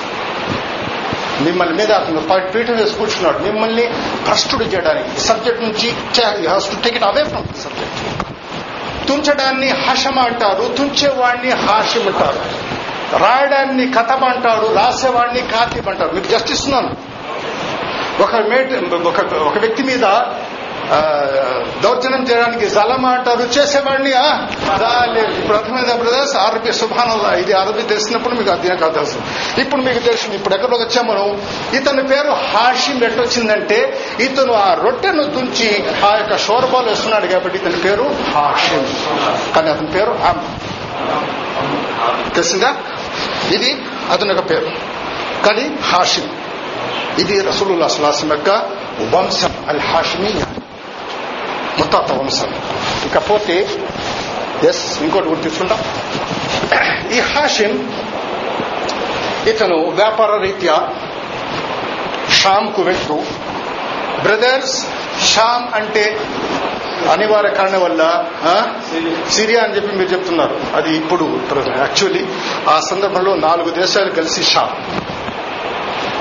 [1.41, 3.39] మిమ్మల్ని మీద అతను ప- పీఠం వేసి కూర్చున్నాడు.
[3.39, 3.87] మిమ్మల్ని
[4.24, 5.89] భ్రష్టుడు చేయడానికి సబ్జెక్ట్ నుంచి
[6.70, 8.01] to take it away from subject
[9.09, 10.74] తుంచడాన్ని హషమ అంటారు?
[10.78, 12.64] తుంచేవాడిని హాషిం అంటారు
[13.19, 16.91] రాయడాన్ని కథం అంటాడు రాసేవాడిని కాతిబ్ అంటారు మీకు జస్ట్ ఇస్తున్నాను.
[18.23, 20.05] ఒక మేట్ ఒక ఒక వ్యక్తి మీద
[21.83, 24.11] దౌర్జన్యం చేయడానికి జలం అంటారు చేసేవాడిని
[25.47, 29.19] ప్రథమ ఇప్పుడు బ్రదర్స్ అరబీ సుభానంలో ఇది అరబీ తెలిసినప్పుడు మీకు అర్థం కాదు తెలుసు
[29.61, 31.27] ఇప్పుడు మీకు తెలుసు ఇప్పుడు ఎక్కడికి వచ్చాం మనం?
[31.75, 33.05] ఇతని పేరు హాషిం.
[33.05, 33.79] ఎట్టొచ్చిందంటే
[34.21, 35.71] ఇతను ఆ రొట్టెను తుంచి
[36.07, 38.85] ఆ యొక్క షోర్బాలు వేస్తున్నాడు కాబట్టి ఇతని పేరు హాషిం.
[39.55, 40.12] కానీ అతని పేరు
[42.35, 42.71] తెలిసిందా?
[43.55, 43.71] ఇది
[44.12, 44.71] అతని యొక్క పేరు.
[45.47, 46.27] కానీ హాషిం
[47.19, 48.51] ఇది రసూలుల్లా సులాసం యొక్క
[49.15, 50.43] వంశం అల్ హాషిమీయ
[51.79, 52.51] ముత్తాత వంశం.
[53.07, 53.57] ఇకపోతే
[54.69, 55.81] ఎస్ ఇంకోటి గుర్తు తీసుకుంటాం.
[57.12, 57.73] ఈ హాషిం
[59.49, 60.77] ఇతను వ్యాపార రీత్యా
[62.31, 63.17] షామ్కు వెళ్తూ
[64.23, 64.77] బ్రదర్స్
[65.35, 66.05] షామ్ అంటే
[67.12, 68.02] అనివార్య కారణం వల్ల
[69.30, 70.61] సిరియా అని చెప్పి మీరు చెప్తున్నారు.
[70.74, 71.40] అది ఇప్పుడు
[71.78, 72.26] యాక్చువల్లీ
[72.68, 74.74] ఆ సందర్భంలో నాలుగు దేశాలు కలిసి షామ్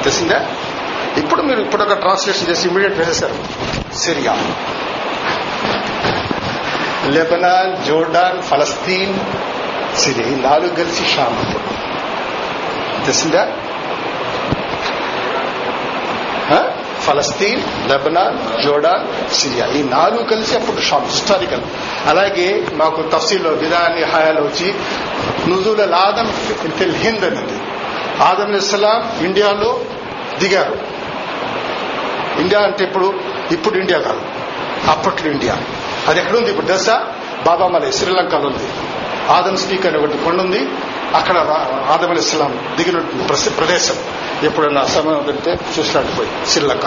[0.03, 0.45] తెలిసిందా?
[1.17, 3.37] ఇప్పుడు మీరు ఇప్పుడు ఒక ట్రాన్స్లేషన్ చేసి ఇమీడియట్ వేసేశారు
[3.95, 4.35] సిరియా.
[7.05, 9.19] లెబనాన్ జోర్డాన్ ఫలస్తీన్
[9.97, 10.27] సిరియా.
[10.27, 11.63] ఈ నాలుగు కలిసి షామ్ ఇప్పుడు
[13.05, 13.47] తెలిసిందా
[16.51, 16.61] ఆ?
[17.07, 19.67] ఫలస్తీన్ లెబనాన్ జోర్డాన్ సిరియా.
[19.67, 21.61] ఈ నాలుగు కలిసి అప్పుడు షామ్ హిస్టారికల్.
[22.05, 24.73] అలాగే మాకు తఫ్సీల్లో విధాని హయాలు వచ్చి
[25.47, 26.33] నుజుల ఆదం
[26.79, 27.59] తెల్ హింద్ అనేది.
[28.23, 29.81] ఆదం ఇస్లాం ఇండియాలో
[30.39, 30.77] దిగారు.
[32.41, 33.13] ఇండియా అంటే ఇప్పుడు
[33.51, 34.21] ఇప్పుడు ఇండియా కాదు.
[34.89, 35.57] అప్పట్లో ఇండియా.
[36.07, 36.49] అది ఎక్కడుంది?
[36.49, 36.89] ఇప్పుడు దశ
[37.45, 38.67] బాబామలై శ్రీలంకలో ఉంది.
[39.29, 40.67] ఆదం స్పీక్ అనే ఒకటి కొండ ఉంది
[41.15, 41.37] అక్కడ
[41.89, 42.99] ఆదం ఇస్లాం దిగిన
[43.57, 43.95] ప్రదేశం.
[44.43, 46.85] ఎప్పుడన్నా సమయం దొరికితే చూసినట్టు పోయి శ్రీలంక.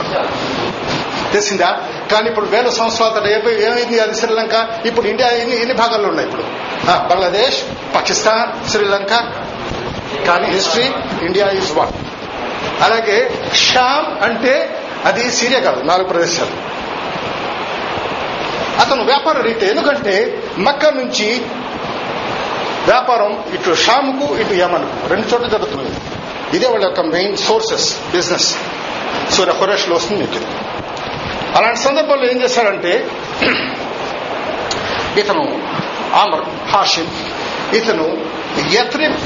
[1.33, 1.83] తెలిసిందా?
[2.13, 4.87] కానీ ఇప్పుడు వేల సంవత్సరాల తర్వాత ఏమైంది అది శ్రీలంక?
[4.87, 6.43] ఇప్పుడు ఇండియా ఎన్ని ఎన్ని భాగాల్లో ఉన్నాయి ఇప్పుడు?
[7.09, 7.63] బంగ్లాదేశ్
[7.95, 9.11] పాకిస్తాన్ శ్రీలంక.
[10.27, 10.91] కానీ హిస్టరీ
[11.23, 11.93] ఇండియా ఈజ్ వన్.
[12.83, 16.77] అలాగే షామ్ అంటే అది సీరియా కాదు నాలుగు ప్రదేశాలు.
[18.81, 21.43] అతను వ్యాపార రీతి ఎందుకంటే మక్క నుంచి
[22.87, 25.09] వ్యాపారం ఇటు షాముకు ఇటు యమన్కు.
[25.09, 25.93] రెండు చోట్ల జరుగుతుంది
[26.57, 28.49] ఇదే వాళ్ళ యొక్క మెయిన్ సోర్సెస్ బిజినెస్
[29.31, 30.41] సూర్య ఖురేష్లో వస్తుంది మీకు
[31.59, 32.93] అలాంటి సందర్భంలో ఏం చేశాడంటే
[35.21, 35.45] ఇతను
[36.15, 37.11] ఆమర్ హాషిమ్.
[37.75, 38.07] ఇతను
[38.73, 39.21] యత్రిబ్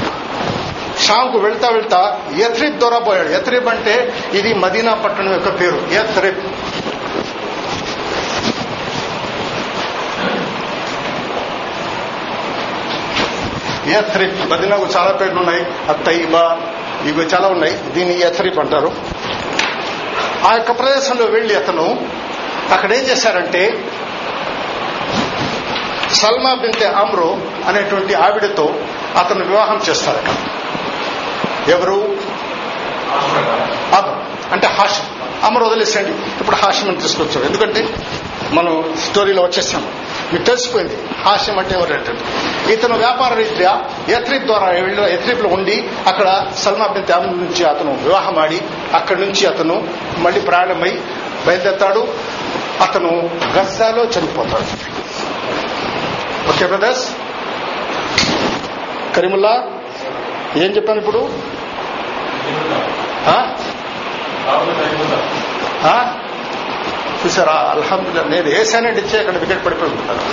[0.99, 5.79] షాంకు వెళ్తా వెళ్తా యత్రిబ్ ద్వారా పోయాడు యత్రిబ్ అంటే ఇది మదీనా పట్టణం యొక్క పేరు.
[5.93, 6.39] యత్రిబ్.
[13.87, 16.59] యథ్రిప్ మదీనాకు చాలా పేర్లు ఉన్నాయి అత్తయిబా
[17.05, 17.77] ఇవి చాలా ఉన్నాయి.
[17.77, 18.91] దీన్ని యథ్రిప్ అంటారు?
[20.45, 22.07] ఆ యొక్క ప్రదేశంలో వెళ్ళి అతను
[22.71, 23.91] అక్కడ ఏం చేశారంటే
[26.13, 28.75] సల్మా బింతే అమ్రో అనేటువంటి ఆవిడతో
[29.17, 30.21] అతను వివాహం చేస్తారు
[31.71, 32.17] ఎవరు?
[33.95, 34.23] అబ్.
[34.53, 35.03] అంటే హాషం.
[35.43, 37.95] అమర్ వదిలేసండి ఇప్పుడు హాస్యం అని తీసుకొచ్చాడు ఎందుకంటే
[38.51, 39.93] మనం స్టోరీలో వచ్చేసాం.
[40.33, 40.97] మీకు తెలిసిపోయింది.
[41.25, 41.93] హాస్యం అంటే ఎవరు
[42.71, 48.61] ఇతను వ్యాపార రీత్యా యత్రిప్ ద్వారా వెళ్ళి లో ఉండి అక్కడ సల్మా బిన్ నుంచి అతను వివాహం ఆడి
[48.93, 49.87] అక్కడి నుంచి అతను
[50.17, 50.99] మళ్ళీ ప్రయాణమై
[51.47, 52.07] బయలుదేరతాడు.
[52.81, 54.91] అతను గజాలో చనిపోతాడు.
[56.49, 57.09] ఓకే బ్రదర్స్
[59.15, 59.67] కరీముల్లా
[60.55, 61.29] ఏం చెప్పాను ఇప్పుడు?
[67.25, 70.23] చూసారా అల్హమ్దుల్లా నేను వేసానంటే ఇచ్చే అక్కడ వికెట్ పడిపోయి ఉంటాను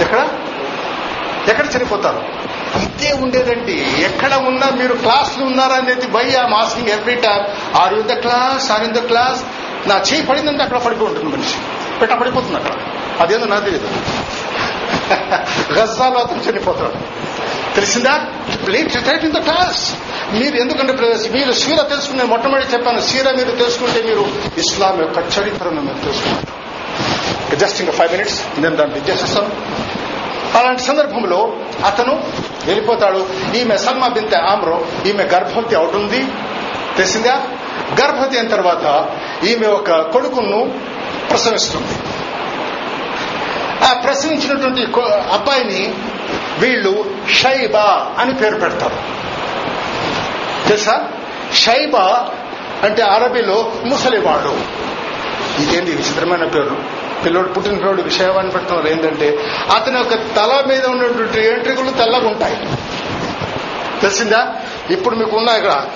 [0.00, 0.20] ఎక్కడ?
[1.48, 2.20] ఎక్కడ చనిపోతారు?
[2.82, 3.76] ఇదే ఉండేదండి.
[4.00, 7.44] ఎక్కడ ఉన్నా మీరు క్లాస్లో ఉన్నారా అనేది by am asking every time
[7.76, 9.40] are in the class are in the class
[9.88, 11.56] నా చేయి పడిందంటే అక్కడ పడిపోయి ఉంటుంది మనిషి.
[12.00, 12.72] పెట్ట పడిపోతుంది అక్కడ.
[13.20, 13.88] అదేందో నాకు తెలియదు.
[15.78, 16.92] గజ్జాలో అతను చనిపోతాడు.
[17.74, 18.26] తెలిసిందా?
[18.66, 19.94] ప్లీజ్ ఇన్ ద క్లాస్
[20.32, 20.92] మీరు ఎందుకంటే
[21.30, 24.26] మీరు సీర తెలుసుకునే మొట్టమొదటి చెప్పాను సీర మీరు తెలుసుకుంటే మీరు
[24.58, 26.58] ఇస్లాం యొక్క చరిత్రను మీరు తెలుసుకుంటారు.
[27.56, 29.52] జస్ట్ ఇంకా ఫైవ్ మినిట్స్ నేను దాన్ని ఇచ్చేసేస్తాను
[30.58, 32.24] అలాంటి సందర్భంలో అతను
[32.66, 33.26] వెళ్ళిపోతాడు.
[33.56, 36.26] ఈమె సల్మా బింతే ఆమ్రో ఈమె గర్భవతి అవుతుంది.
[36.96, 37.42] తెలిసిందా?
[38.00, 39.08] గర్భవతి అయిన తర్వాత
[39.44, 40.74] ఈమె ఒక కొడుకును
[41.30, 42.17] ప్రసవిస్తుంది.
[43.84, 44.82] ఆ ప్రసవించినటువంటి
[45.32, 45.94] అబ్బాయిని
[46.58, 49.18] వీళ్ళు షైబా అని పేరు పెడతారు.
[50.68, 51.08] తెలుసా?
[51.54, 52.28] షైబా
[52.82, 54.60] అంటే అరబీలో ముసలివాడు.
[55.62, 56.76] ఇదేంటి విచిత్రమైన పేరు?
[57.24, 59.38] పిల్లోడు పుట్టిన పిల్లోడు విషయాన్ని పెడుతున్నారు ఏంటంటే
[59.74, 62.56] అతని యొక్క తల మీద ఉన్నటువంటి ఎంట్రికలు తెల్లగా ఉంటాయి.
[64.00, 64.54] తెలిసిందా?
[64.90, 65.86] ఇప్పుడు మీకు ఉన్నాయి ఇక్కడ.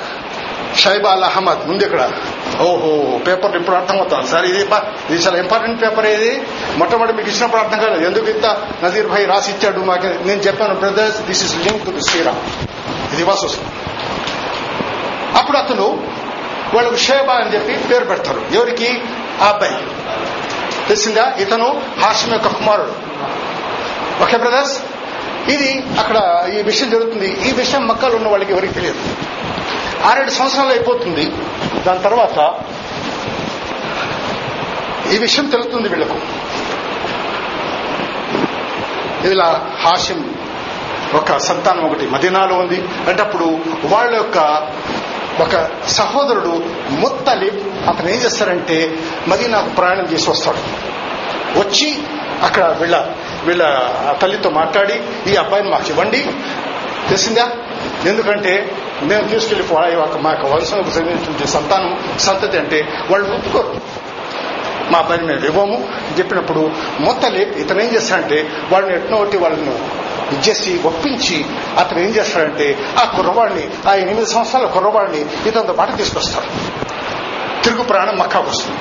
[0.76, 2.10] షైబా అల్ అహ్మద్ ముందు ఇక్కడ.
[2.61, 4.61] ఓహో పేపర్ ఇప్పుడు అర్థమవుతాను సార్ ఇది
[5.11, 6.42] ఇది చాలా ఇంపార్టెంట్ పేపర్ ఇది.
[6.76, 8.07] మొట్టమొదటి మీకు ఇచ్చినప్పుడు అర్థం కాలేదు.
[8.07, 8.46] ఎందుకు ఇంత
[8.84, 10.07] నజీర్ భాయ్ రాసి ఇచ్చాడు మాకు?
[10.07, 12.36] నేను చెప్పాను brothers this is link to Sriram
[13.12, 13.48] ఇది వాసు
[15.36, 16.07] అప్పుడు అతను
[16.74, 18.42] వాళ్ళకు షేబా అని చెప్పి పేరు పెడతారు.
[18.53, 19.03] ఎవరికి?
[19.42, 19.74] ఆ అబ్బాయి.
[20.88, 21.34] తెలిసిందా?
[21.38, 22.92] ఇతను హాషిం యొక్క కుమారుడు.
[24.22, 24.78] ఓకే బ్రదర్స్
[25.50, 27.48] ఇది అక్కడ ఈ విషయం జరుగుతుంది.
[27.48, 29.31] ఈ విషయం మక్కలు ఉన్న వాళ్ళకి ఎవరికి తెలియదు.
[30.05, 31.26] ఆరేడు సంవత్సరాలు అయిపోతుంది.
[31.82, 32.55] దాని తర్వాత
[35.12, 36.18] ఈ విషయం తెలుస్తుంది వీళ్ళకు.
[39.28, 40.34] ఇలా హాషిం
[41.14, 42.88] ఒక సంతానం ఒకటి మదీనాలో ఉంది.
[43.09, 44.38] అంటే అప్పుడు వాళ్ళ యొక్క
[45.40, 48.98] ఒక సహోదరుడు ముత్తలిబ్ అతను ఏం చేస్తారంటే
[49.28, 50.59] మదీనాకు ప్రయాణం చేసి వస్తాడు.
[51.59, 51.98] వచ్చి
[52.42, 53.09] అక్కడ వీళ్ళ
[53.44, 53.64] వీళ్ళ
[54.22, 56.26] తల్లితో మాట్లాడి ఈ అబ్బాయిని మాకు ఇవ్వండి.
[57.09, 57.50] తెలిసిందా?
[58.07, 59.64] ఎందుకంటే మేము తీసుకెళ్ళి
[60.22, 63.80] మా యొక్క వంశంకు సంబంధించిన సంతానం సంతతి అంటే వాళ్ళు ఒప్పుకోరు.
[64.90, 69.74] మా పని మేము ఇవ్వము అని చెప్పినప్పుడు మొత్తం ఇతను ఏం చేస్తాడంటే వాళ్ళని ఎట్నోటి వాళ్ళను
[70.34, 71.44] ఇచ్చేసి ఒప్పించి
[71.78, 76.46] అతను ఏం చేస్తాడంటే ఆ కుర్రవాడిని ఆ ఎనిమిది సంవత్సరాల కుర్రవాడిని ఇతనితో పాటు తీసుకొస్తాడు
[77.62, 78.78] తిరుగు ప్రయాణం మక్కాకు వస్తుంది.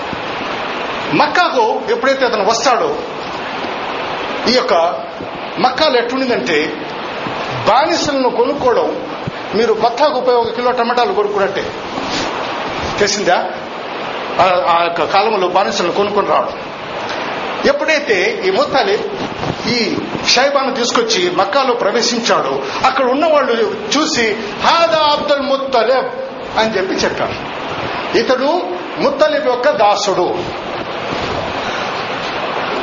[1.17, 2.95] మక్కాకు ఎప్పుడైతే అతను వస్తాడో
[4.51, 4.73] ఈ యొక్క
[5.59, 6.73] మక్కాలు ఎట్లుండిందంటే
[7.67, 9.09] బానిసలను కొనుక్కోవడం
[9.55, 11.71] మీరు బత్తాకు పోయి ఒక కిలో టమాటాలు కొనుక్కున్నట్టే.
[12.99, 13.51] తెలిసిందా?
[14.39, 16.59] ఆ- యొక్క కాలంలో బానిసలను కొనుక్కొని రావడం.
[17.65, 19.05] ఎప్పుడైతే ఈ ముత్తాలి
[19.67, 19.97] ఈ
[20.27, 26.07] షైబాను తీసుకొచ్చి మక్కాలో ప్రవేశించాడో అక్కడ ఉన్న వాళ్ళు చూసి హాదా అబ్దుల్ ముత్తలేబ్
[26.57, 27.35] అని చెప్పి చెప్పారు.
[28.17, 28.61] ఇతడు
[28.99, 30.35] ముత్తలిబ్ యొక్క దాసుడు.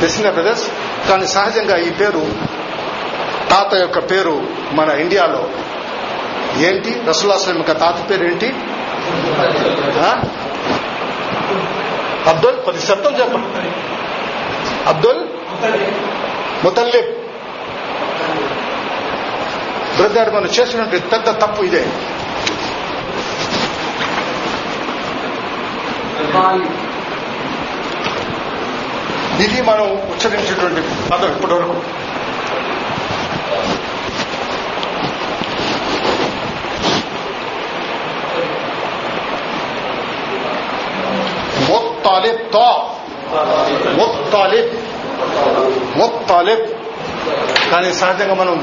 [0.01, 0.71] తెలిసిందా బ్రదర్స్
[1.09, 2.58] కానీ సహజంగా ఈ పేరు
[3.51, 4.35] తాత యొక్క పేరు
[4.73, 5.43] మన ఇండియాలో
[6.67, 6.93] ఏంటి?
[7.09, 8.49] రసూలాస్లం యొక్క తాత పేరు ఏంటి?
[12.31, 13.71] అబ్దుల్ పది శబ్దం చెప్పండి
[14.89, 15.21] అబ్దుల్
[16.65, 17.11] ముతల్లిబ్.
[19.97, 21.85] బ్రదర్ మనం చేసినటువంటి పెద్ద తప్పు ఇదే.
[29.45, 30.81] ఇది మనం ఉచ్చరించినటువంటి
[31.11, 31.75] పదం ఇప్పటి వరకు
[41.99, 42.67] ముత్తాలిబ్ తా
[43.99, 44.73] ముత్తాలిబ్
[46.01, 46.67] ముత్తాలిబ్
[47.73, 48.55] కానీ సహజంగా మనం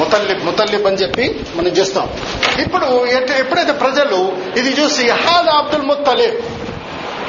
[0.00, 1.24] ముతల్లిబ్ ముతల్లిబ్ అని చెప్పి
[1.56, 2.06] మనం చేస్తాం.
[2.64, 2.86] ఇప్పుడు
[3.40, 4.18] ఎప్పుడైతే ప్రజలు
[4.60, 6.38] ఇది చూసి హాదా అబ్దుల్ ముత్తలిబ్.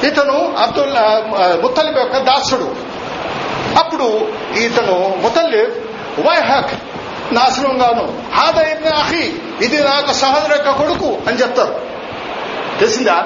[0.10, 0.94] ఇతను అబ్దుల్
[1.64, 2.70] ముత్తలిబ్ యొక్క దాసుడు.
[3.82, 4.08] అప్పుడు
[4.66, 5.74] ఇతను ముతల్లిబ్
[6.28, 6.74] వైహక్
[7.38, 8.06] నాశనం గాను
[8.38, 9.26] హాదా ఇబ్న అహి
[9.66, 11.76] ఇది నాకు సహోదరు యొక్క కొడుకు అని చెప్తారు.
[12.80, 13.18] తెలిసిందా?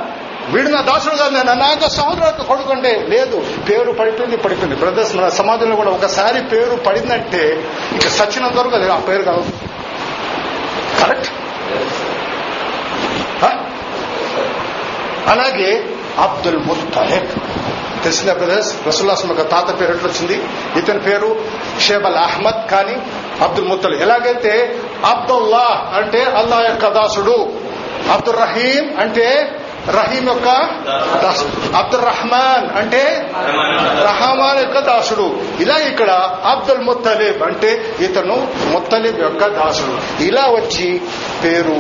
[0.54, 3.38] వీడు నా దాసుడు కాదు నేను నా యొక్క సహోదరు కొడుకండి లేదు
[3.70, 4.76] పేరు పడిపోయింది పడిపోయింది.
[4.76, 7.44] బ్రదర్స్ మన సమాజంలో కూడా ఒకసారి పేరు పడిందంటే
[7.96, 9.46] ఇక సచ్చినంత వరకు అది ఆ పేరు కాదు.
[11.02, 11.30] కరెక్ట్
[15.34, 15.70] అలాగే
[16.24, 17.32] అబ్దుల్ ముత్తలిబ్
[18.04, 20.38] తెలిసిందా బ్రదర్స్ రసూల్లాసం యొక్క తాత పేరు ఎట్లా వచ్చింది
[20.80, 21.30] ఇతని పేరు
[21.86, 22.96] షేబల్ అహ్మద్ కానీ
[23.44, 24.02] అబ్దుల్ ముత్తలిబ్.
[24.02, 24.54] ఎలాగైతే
[25.06, 25.68] అబ్దుల్లా
[26.00, 27.38] అంటే అల్లా యొక్క దాసుడు
[28.14, 29.28] అబ్దుల్ రహీం అంటే
[29.90, 30.50] రహీం యొక్క
[31.24, 33.32] దాసుడు అబ్దుల్ రహమాన్ అంటే
[34.06, 35.26] రహమాన్ యొక్క దాసుడు.
[35.60, 36.12] ఇలా ఇక్కడ
[36.52, 40.24] అబ్దుల్ ముత్తలిబ్ అంటే ఇతను ముత్తలిబ్ యొక్క దాసుడు.
[40.24, 41.02] ఇలా వచ్చి
[41.44, 41.78] పేరు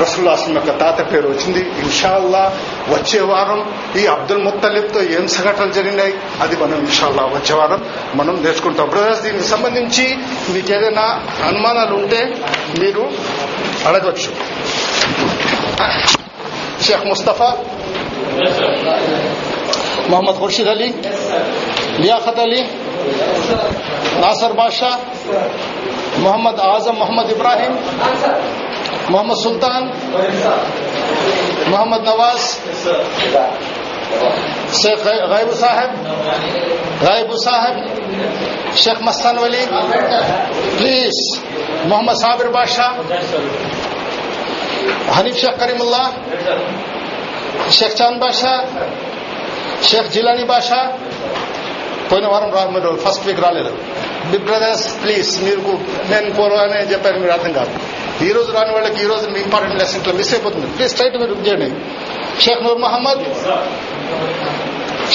[0.00, 1.60] రసుల్లాసం యొక్క తాత పేరు వచ్చింది.
[1.60, 2.58] ఇన్షాల్లా
[2.88, 3.60] వచ్చే వారం
[3.96, 8.88] ఈ అబ్దుల్ ముత్తలిబ్తో ఏం సంఘటనలు జరిగినాయి అది మనం ఇన్షాల్లా వచ్చే వారం మనం నేర్చుకుంటాం.
[8.88, 10.06] బ్రదర్స్ దీనికి సంబంధించి
[10.48, 11.06] మీకు ఏదైనా
[11.46, 12.44] అనుమానాలు ఉంటే
[12.80, 13.10] మీరు
[13.86, 14.30] అడగచ్చు
[16.86, 17.52] شیخ مصطفیٰ،
[20.08, 20.90] محمد خورشید علی،
[21.98, 22.60] لیاقت علی،
[24.20, 24.96] ناصر بادشاہ،
[26.18, 27.76] محمد اعظم محمد ابراہیم،
[29.10, 29.88] محمد سلطان،
[31.70, 32.58] محمد نواز،
[34.82, 35.90] شیخ غائب صاحب
[37.02, 39.64] غائب صاحب، شیخ مستان ولی
[40.78, 41.22] پلیز
[41.84, 42.90] محمد صابر بادشاہ
[45.08, 46.06] حنيف شيخ كريم الله
[47.70, 48.54] شيخ چاند باشا
[49.82, 50.80] شيخ جيلاني باشا
[52.10, 53.70] పోయిన వారం రా మీరు ఫస్ట్ వీక్ రాలేదు
[54.30, 55.72] బిగ్ బ్రదర్స్ ప్లీజ్ మీకు
[56.10, 57.72] నేను పూర్వనే చెప్పాను మీరు అర్థం కాదు
[58.26, 61.68] ఈ రోజు రాని వాళ్ళకి ఈ రోజు ఇంపార్టెంట్ లెసన్ ఇట్లా మిస్ అయిపోతుంది ప్లీజ్ టైట్ మీరు చేయండి
[62.44, 63.22] షేక్ నూర్ మహమ్మద్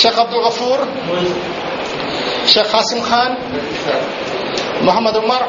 [0.01, 0.83] షేక్ అబ్దుల్ గఫూర్
[2.53, 3.35] షేక్ హాసిం ఖాన్
[4.81, 5.43] محمد عمر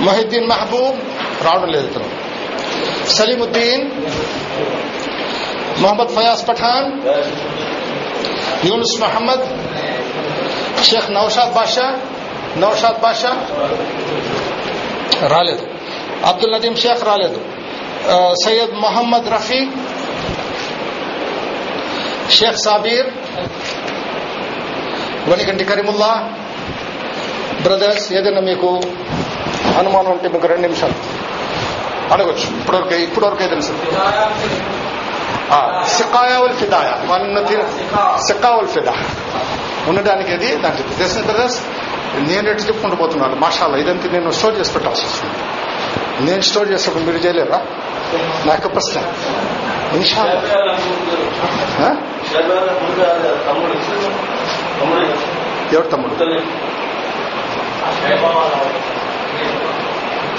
[0.00, 0.94] محي الدين محبوب
[1.44, 2.08] రావడం లేదు ఇతను.
[3.16, 3.84] సలీముద్దీన్
[5.82, 6.88] మొహమ్మద్ ఫయాజ్ పఠాన్
[8.68, 9.44] యూనుస్ మహమ్మద్
[10.88, 11.86] షేక్ నౌషాద్ బాషా
[12.62, 13.32] నౌషాద్ బాషా
[15.34, 15.64] రాలేదు.
[16.30, 17.38] అబ్దుల్ నదీం షేక్ రాలేదు.
[18.44, 19.60] సయ్యద్ మొహమ్మద్ రఫీ
[22.38, 23.08] షేక్ సాబీర్
[25.30, 26.10] వనికంటి కరీముల్లా
[27.62, 28.70] బ్రదర్స్ ఏదైనా మీకు
[29.78, 30.96] అనుమానం ఉంటే మీకు రెండు నిమిషాలు.
[32.12, 32.56] అడగచ్చు.
[32.56, 33.72] ఇప్పటివరకు ఇప్పటివరకే తెలుసు.
[35.88, 37.46] సరే ఫిదాయ వన్
[38.20, 38.94] సికా ఫిదా
[39.88, 41.60] ఉండడానికి అది దానికి తెలిసిన బ్రదర్స్
[42.16, 43.36] నేను ఎట్టు చెప్పుకుంటూ పోతున్నాను.
[43.36, 45.34] మాషాల్లో ఇదంతా నేను స్టోర్ చేసి పెట్టాల్సి వస్తుంది.
[46.30, 47.66] నేను స్టోర్ చేసేప్పుడు మీరు చేయలేరా?
[48.46, 49.02] నాకు ప్రశ్న.
[49.92, 50.40] ఇన్షాల్లా.
[55.72, 56.14] ఎవరు తమ్ముడు?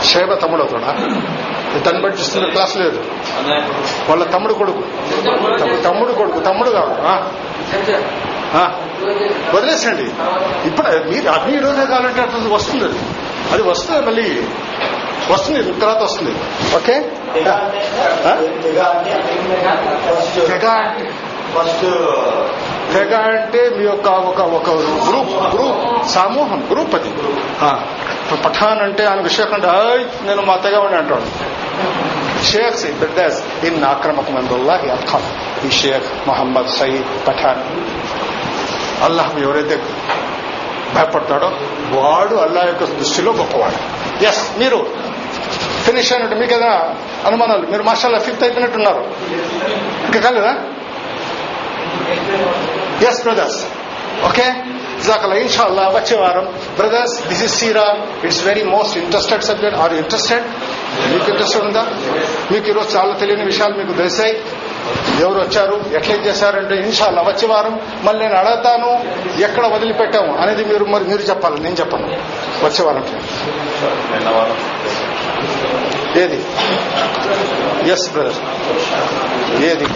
[0.04, 0.94] షేబ తమ్ముడు అవుతాడా?
[1.80, 3.06] దాన్ని బట్టి చూస్తున్న క్లాస్ లేదు.
[4.10, 4.84] వాళ్ళ తమ్ముడు కొడుకు.
[5.82, 7.02] తమ్ముడు- కొడుకు తమ్ముడు కాదు.
[9.56, 10.04] వదిలేసండి
[10.68, 13.00] ఇప్పుడు మీరు అన్ని ఈ రోజే కావాలంటే అట్లా వస్తుంది అది.
[13.52, 14.44] అది వస్తుంది మళ్ళీ.
[15.32, 16.32] వస్తుంది తర్వాత వస్తుంది.
[16.76, 17.12] ఓకే?
[20.48, 20.94] తెగ
[21.56, 21.82] ఫస్ట్
[22.94, 27.10] తెగ అంటే మీ యొక్క ఒక ఒక గ్రూప్ గ్రూప్ సమూహం గ్రూప్ అది.
[28.28, 31.28] ఇప్పుడు పఠాన్ అంటే ఆయన విషయకుండా అంటే నేను మా తెగవాడిని అంటాడు.
[32.44, 35.24] షేక్స్ బ్రదర్స్ ఇన్ ఆక్రమక మందుల్లాహి అర్థం
[35.68, 37.62] ఈ షేక్ మహమ్మద్ సయీద్ పఠాన్.
[39.04, 39.76] అల్లాహ్ ఎవరైతే
[40.96, 41.48] భయపడతాడో
[41.96, 43.80] వాడు అల్లా యొక్క దృష్టిలో గొప్పవాడు.
[44.24, 44.80] ఎస్ మీరు
[45.86, 47.68] ఫినిష్ అయినట్టు మీకు ఏదైనా అనుమానాలు?
[47.68, 49.04] మీరు మాషాల్లా ఫిఫ్త్ అయిపోయినట్టున్నారు.
[50.06, 50.54] ఇంకా కాలేదా?
[53.10, 53.66] ఎస్ బ్రదర్స్
[54.26, 54.54] ఓకే
[55.08, 56.46] జాకలా ఇన్షాల్లా వచ్చే వారం
[56.78, 60.46] brothers this is Sriram it's very most interested subject are interested
[61.12, 61.84] మీకు ఇంట్రెస్ట్ ఉందా?
[62.52, 64.34] మీకు ఈరోజు చాలా తెలియని విషయాలు మీకు తెలిసాయి.
[65.24, 65.76] ఎవరు వచ్చారు?
[65.98, 68.90] ఎట్లా చేశారంటే ఇన్షాల్లా వచ్చే వారం మళ్ళీ నేను అడగతాను
[69.44, 72.08] ఎక్కడ వదిలిపెట్టాము అనేది మీరు మరి మీరు చెప్పాలి నేను చెప్పను.
[72.66, 73.06] వచ్చే వారం
[76.24, 76.40] ఏది?
[77.92, 78.40] ఎస్ బ్రదర్
[79.64, 79.88] ఏది?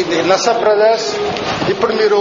[0.00, 1.08] ఇది నస బ్రదర్స్
[1.72, 2.20] ఇప్పుడు మీరు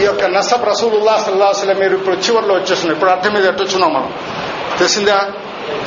[0.00, 4.10] ఈ యొక్క నసబ్ రసూలుల్లా సల్లాహస్లం మీరు ఇప్పుడు చివరిలో వచ్చేస్తున్నాం ఇప్పుడు అర్థం మీద ఎట్టొచ్చున్నాం మనం?
[4.78, 5.18] తెలిసిందా?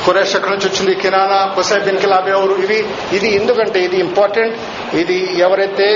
[0.04, 0.92] కురేష్ ఎక్కడి నుంచి వచ్చింది?
[1.02, 2.54] కిరానా హుసై బిన్ కిలాబ్ ఎవరు?
[2.64, 2.78] ఇవి
[3.16, 4.54] ఇది ఎందుకంటే ఇది ఇంపార్టెంట్.
[5.02, 5.16] ఇది
[5.46, 5.88] ఎవరైతే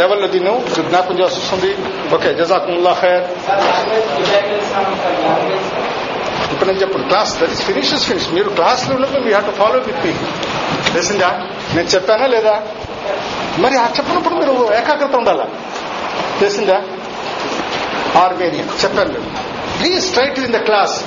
[0.00, 0.52] లెవెల్లో దీన్ని
[0.88, 1.70] జ్ఞాపకం చేసి వస్తుంది.
[2.14, 3.24] ఓకే జజాకుల్లా ఖైర్.
[6.52, 9.56] ఇప్పుడు నేను చెప్పండి class that is finish is finish మీరు క్లాస్లో ఉన్నప్పుడు మీ have to
[9.62, 10.12] follow with me
[10.92, 11.30] తెలిసిందా?
[11.74, 12.54] నేను చెప్పానా లేదా?
[13.58, 15.46] మరి ఆ చెప్పినప్పుడు మీరు ఏకాగ్రత ఉండాలా?
[16.40, 16.82] తెలిసిందా?
[18.24, 19.22] ఆర్మేనియన్ చెప్పాను మీరు
[19.78, 21.04] please try to in the class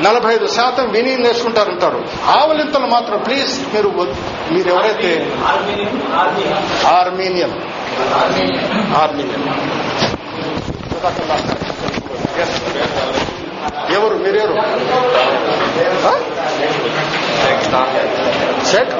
[0.00, 2.04] నలభై ఐదు శాతం విని నేర్చుకుంటారంటారు.
[2.26, 3.88] ఆవలింతలు మాత్రం ప్లీజ్ మీరు
[4.50, 5.32] మీరు ఎవరైతే
[6.88, 7.52] ఆర్మేనియన్.
[8.96, 9.40] ఆర్మేనియన్.
[12.40, 13.19] Yes.
[13.94, 14.14] ఎవరు?
[14.14, 14.54] మీరెవరు?
[18.70, 18.90] షేక్?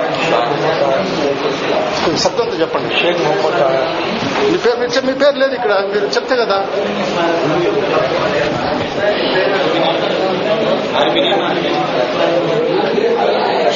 [2.18, 2.94] శబ్దంతో చెప్పండి.
[3.00, 6.58] షేక్ మొహమ్మద్ మీ పేరు మీ పేరు లేదు ఇక్కడ మీరు చెప్తే కదా.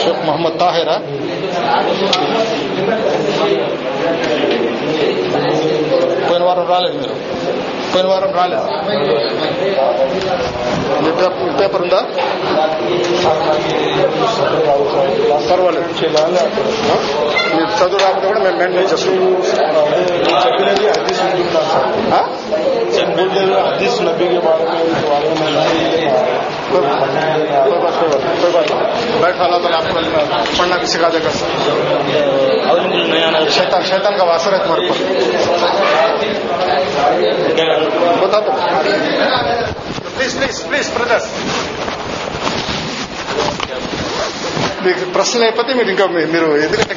[0.04, 0.96] షేక్ మొహమ్మద్ తాహిరా?
[6.30, 7.16] పోయిన వారం రాలేదు మీరు.
[7.94, 8.66] పోయిన వారం రాలేదు
[11.04, 11.10] మీ
[11.58, 12.00] పేపర్ ఉందా?
[15.50, 15.88] పర్వాలేదు?
[17.56, 19.34] మీరు చదువు రాకపోతే కూడా మేము మెయింటైన్ చేసుకుంటాం
[29.20, 29.94] بیٹھ اللہ تعالیٰ آپ کو
[30.58, 31.30] پڑھنا بھی سکھا دے گا
[33.50, 34.88] شیطان شیطان کا واسر ہے تمہارے
[38.22, 38.50] بتا دو
[40.16, 41.26] پلیز پلیز پلیز بردرس
[44.84, 46.94] మీకు ప్రశ్న అయిపోతే మీరు ఇంకా మీరు ఎందుకంటే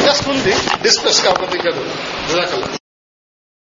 [0.00, 0.52] క్లాస్ ఉంది